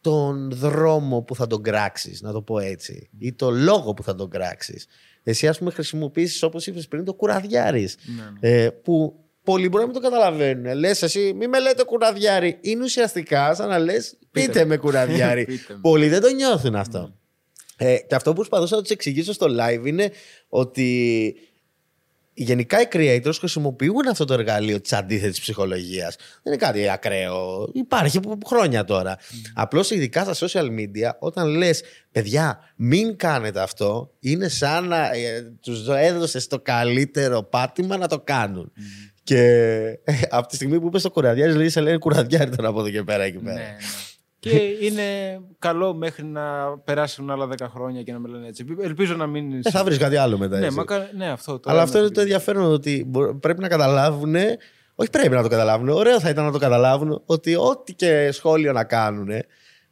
[0.00, 4.14] τον δρόμο που θα τον κράξεις, να το πω έτσι, ή το λόγο που θα
[4.14, 4.86] τον κράξεις.
[5.22, 7.88] Εσύ, ας πούμε, χρησιμοποιήσεις, όπως είπες πριν, το κουραδιάρι.
[8.16, 8.62] Ναι, ναι.
[8.64, 10.78] Ε, που πολλοί μπορεί να μην το καταλαβαίνουν.
[10.78, 12.58] Λες, εσύ, μη με λέτε κουραδιάρι.
[12.60, 15.46] Είναι ουσιαστικά σαν να λες, πείτε, με κουραδιάρι.
[15.80, 16.98] πολλοί δεν το νιώθουν αυτό.
[16.98, 17.92] Ναι.
[17.92, 20.10] Ε, και αυτό που προσπαθούσα να τους εξηγήσω στο live είναι
[20.48, 21.34] ότι
[22.38, 26.16] γενικά οι creators χρησιμοποιούν αυτό το εργαλείο της αντίθετης ψυχολογίας.
[26.16, 27.70] Δεν είναι κάτι ακραίο.
[27.72, 29.16] Υπάρχει χρόνια τώρα.
[29.16, 29.22] Mm.
[29.54, 31.82] Απλώς ειδικά στα social media, όταν λες,
[32.12, 38.20] παιδιά, μην κάνετε αυτό, είναι σαν να ε, τους έδωσες το καλύτερο πάτημα να το
[38.20, 38.72] κάνουν.
[38.76, 38.80] Mm.
[39.22, 39.40] Και
[40.04, 42.90] ε, από τη στιγμή που είπες στο κουραδιάρι, λέει, σε λένε κουραδιάρι τώρα από εδώ
[42.90, 43.54] και πέρα εκεί πέρα.
[43.54, 43.76] Ναι, ναι.
[44.38, 48.64] Και είναι καλό μέχρι να περάσουν άλλα 10 χρόνια και να με λένε έτσι.
[48.82, 49.52] Ελπίζω να μην.
[49.52, 50.58] Ε, θα βρεις κάτι άλλο μετά.
[50.58, 50.76] Ναι, έτσι.
[50.78, 51.10] μακα...
[51.16, 51.60] ναι αυτό.
[51.64, 54.34] Αλλά αυτό είναι το ενδιαφέρον ότι μπο- πρέπει να καταλάβουν.
[54.94, 55.88] Όχι πρέπει να το καταλάβουν.
[55.88, 59.28] Ωραίο θα ήταν να το καταλάβουν ότι ό,τι και σχόλιο να κάνουν.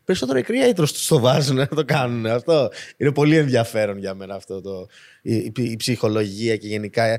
[0.05, 2.27] Περισσότερο οι creators τους το βάζουν να το κάνουν.
[2.27, 4.87] Αυτό είναι πολύ ενδιαφέρον για μένα αυτό το,
[5.23, 7.19] η, η- η ψυχολογία και γενικά ο-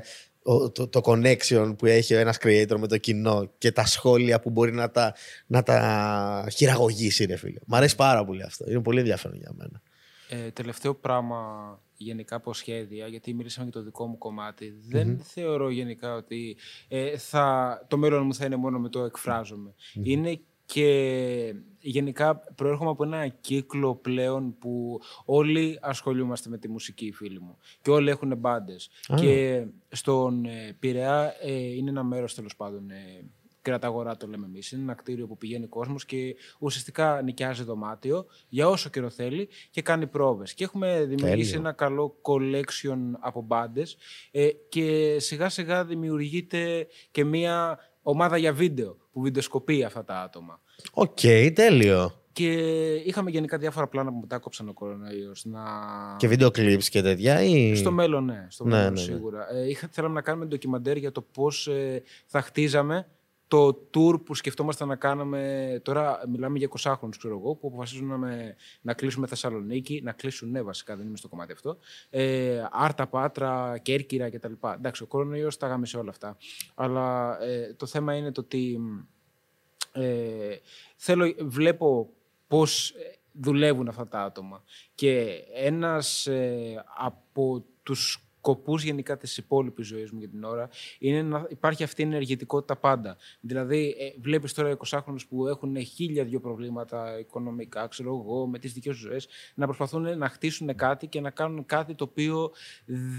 [0.72, 4.50] το, το connection που έχει ο ένας creator με το κοινό και τα σχόλια που
[4.50, 5.14] μπορεί να τα,
[5.46, 7.58] να τα χειραγωγήσει, ρε φίλε.
[7.66, 8.70] Μ' αρέσει πάρα πολύ αυτό.
[8.70, 9.82] Είναι πολύ ενδιαφέρον για μένα.
[10.28, 11.40] Ε, τελευταίο πράγμα
[11.96, 16.56] γενικά από σχέδια, γιατί μιλήσαμε για το δικό μου κομματι Δεν θεωρώ γενικά ότι
[16.88, 22.90] ε, θα, το μέλλον μου θα είναι μόνο με το εκφραζομαι Είναι και γενικά προέρχομαι
[22.90, 27.58] από ένα κύκλο πλέον που όλοι ασχολούμαστε με τη μουσική, φίλοι μου.
[27.82, 28.90] Και όλοι έχουν μπάντες.
[29.16, 33.24] Και στον ε, Πειραιά ε, είναι ένα μέρος τέλος πάντων ε,
[33.66, 34.72] Κραταγορά το λέμε εμείς.
[34.72, 39.82] Είναι ένα κτίριο που πηγαίνει κόσμος και ουσιαστικά νοικιάζει δωμάτιο για όσο καιρό θέλει και
[39.82, 40.54] κάνει πρόβες.
[40.54, 41.66] Και έχουμε δημιουργήσει Τέλειο.
[41.66, 43.96] ένα καλό collection από μπάντες
[44.30, 47.78] ε, και σιγά σιγά δημιουργείται και μια
[48.08, 50.60] ομάδα για βίντεο που βιντεοσκοπεί αυτά τα άτομα.
[50.92, 51.20] Οκ,
[51.54, 52.20] τέλειο.
[52.32, 52.52] Και
[52.94, 55.62] είχαμε γενικά διάφορα πλάνα που μετά κόψαν ο κορονοϊός να...
[56.18, 57.42] Και βίντεο clips και τέτοια.
[57.42, 57.74] Ή...
[57.74, 58.46] Στο μέλλον, ναι.
[58.48, 59.06] Στο Ναι, μέλλον, ναι, ναι.
[59.06, 59.54] σίγουρα.
[59.54, 63.08] Ε, είχα, θέλαμε να κάνουμε ντοκιμαντέρ για το πώς ε, θα χτίζαμε
[63.48, 65.80] το tour που σκεφτόμασταν να κάνουμε.
[65.84, 70.12] Τώρα μιλάμε για 20 χρόνους, ξέρω εγώ, που αποφασίζουν να, με, να κλείσουμε Θεσσαλονίκη, να
[70.12, 71.78] κλείσουν, ναι, βασικά, δεν είμαι στο κομμάτι αυτό.
[72.10, 74.52] Ε, Άρτα, Πάτρα, Κέρκυρα κτλ.
[74.74, 76.36] Εντάξει, ο κορονοϊός τα γάμισε όλα αυτά.
[76.74, 78.80] Αλλά ε, το θέμα είναι το ότι
[79.92, 80.56] ε,
[80.96, 82.10] θέλω, βλέπω
[82.48, 84.62] πώς ε, δουλεύουν αυτά τα άτομα.
[84.94, 90.68] Και ένας ε, από τους σκοπούς γενικά της υπόλοιπης ζωής μου για την ώρα
[90.98, 93.16] είναι να υπάρχει αυτή η ενεργητικότητα πάντα.
[93.40, 98.72] Δηλαδή, ε, βλέπεις τώρα 20χρονους που έχουν χίλια δυο προβλήματα οικονομικά, ξέρω εγώ, με τις
[98.72, 102.52] δικές τους ζωές, να προσπαθούν να χτίσουν κάτι και να κάνουν κάτι το οποίο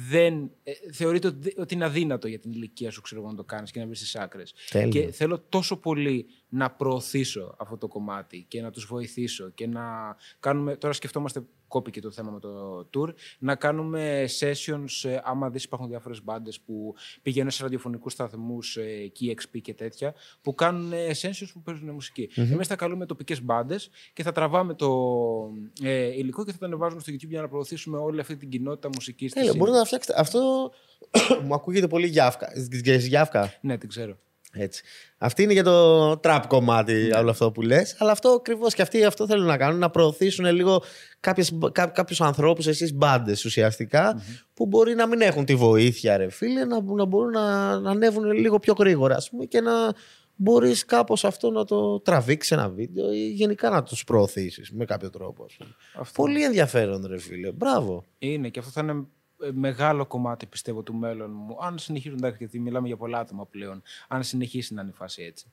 [0.09, 3.43] δεν ε, θεωρείται ότι, ότι είναι αδύνατο για την ηλικία σου, ξέρω εγώ, να το
[3.43, 4.53] κάνεις και να βρεις τις άκρες.
[4.69, 4.89] Τέλειο.
[4.89, 10.15] Και θέλω τόσο πολύ να προωθήσω αυτό το κομμάτι και να τους βοηθήσω και να
[10.39, 15.63] κάνουμε, τώρα σκεφτόμαστε, κόπηκε το θέμα με το tour, να κάνουμε sessions, ε, άμα δεις
[15.63, 21.11] υπάρχουν διάφορες μπάντες που πηγαίνουν σε ραδιοφωνικούς σταθμούς, ε, KXP και τέτοια, που κάνουν ε,
[21.21, 22.29] sessions που παίζουν μουσική.
[22.35, 24.89] Εμείς θα καλούμε τοπικές μπάντες και θα τραβάμε το
[25.81, 28.89] ε, υλικό και θα το ανεβάζουμε στο YouTube για να προωθήσουμε όλη αυτή την κοινότητα
[28.93, 29.31] μουσικής.
[29.31, 29.57] της Τέλεια, scene.
[29.57, 30.19] μπορείτε να φτιάξετε.
[30.19, 30.71] Αυτό
[31.45, 32.47] μου ακούγεται πολύ γιάφκα.
[32.81, 33.53] Ξέρεις γιάφκα.
[33.61, 34.17] Ναι, την ξέρω.
[34.57, 34.83] Έτσι.
[35.17, 37.95] Αυτή είναι για το trap κομμάτι όλο αυτό που λες.
[37.99, 40.83] Αλλά αυτό ακριβώς και αυτοί αυτό θέλουν να κάνουν, να προωθήσουν λίγο
[41.19, 44.21] κάποιες, κά, κάποιους ανθρώπους, εσείς μπάντες ουσιαστικά,
[44.53, 48.31] που μπορεί να μην έχουν τη βοήθεια ρε φίλε, να, να μπορούν να, να ανέβουν
[48.31, 49.71] λίγο πιο γρήγορα ας πούμε, και να
[50.35, 55.09] μπορείς κάπως αυτό να το τραβήξεις ένα βίντεο ή γενικά να τους προωθήσεις με κάποιο
[55.09, 55.43] τρόπο.
[55.43, 55.75] Ας πούμε.
[55.93, 56.21] Αυτό.
[56.21, 57.51] Πολύ ενδιαφέρον ρε φίλε.
[57.51, 58.03] Μπράβο.
[58.19, 59.05] Είναι και αυτό θα είναι ε,
[59.51, 61.57] μεγάλο κομμάτι πιστεύω του μέλλον μου.
[61.61, 63.83] Αν συνεχίσουν, εντάξει, γιατί μιλάμε για πολλά άτομα πλέον.
[64.07, 65.45] Αν συνεχίσει να είναι η φάση έτσι.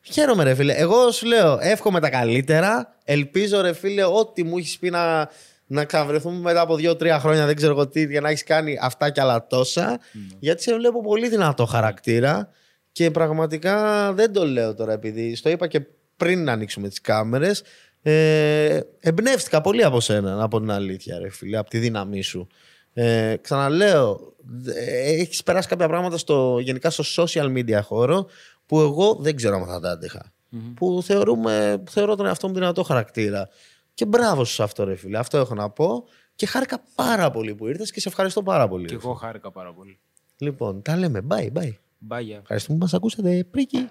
[0.00, 0.72] Χαίρομαι, ρε φίλε.
[0.72, 2.96] Εγώ σου λέω, εύχομαι τα καλύτερα.
[3.04, 5.30] Ελπίζω, ρε φίλε, ό,τι μου έχεις πει να,
[5.66, 9.10] να ξαναβρεθούμε μετά από δύο-τρία χρόνια, δεν ξέρω εγώ τι, για να έχεις κάνει αυτά
[9.10, 10.00] κι άλλα τόσα.
[10.38, 12.50] Γιατί σε βλέπω πολύ δυνατό χαρακτήρα
[12.92, 15.80] και πραγματικά δεν το λέω τώρα επειδή στο είπα και
[16.16, 17.62] πριν να ανοίξουμε τις κάμερες.
[18.08, 22.46] Ε, εμπνεύστηκα πολύ από σένα, να πω την αλήθεια, ρε φίλε, από τη δύναμή σου.
[22.92, 24.34] Ε, ξαναλέω,
[24.66, 28.26] ε, έχεις περάσει κάποια πράγματα στο, γενικά στο social media χώρο
[28.66, 30.32] που εγώ δεν ξέρω αν θα τα αντεχα
[30.74, 33.48] Που θεωρούμε, θεωρώ τον εαυτό μου δυνατό χαρακτήρα.
[33.94, 35.18] Και μπράβο σου σε αυτό, ρε φίλε.
[35.18, 36.04] Αυτό έχω να πω.
[36.34, 38.86] Και χάρηκα πάρα πολύ που ήρθες και σε ευχαριστώ πάρα πολύ.
[38.86, 39.98] Και ρε εγώ χάρηκα πάρα πολύ.
[40.36, 40.50] φίλε.
[40.50, 41.20] Λοιπόν, τα λέμε.
[41.28, 41.72] Bye, bye.
[42.08, 42.38] Bye.
[42.40, 43.46] Ευχαριστούμε που μας ακούσατε.
[43.50, 43.88] Πρίκι.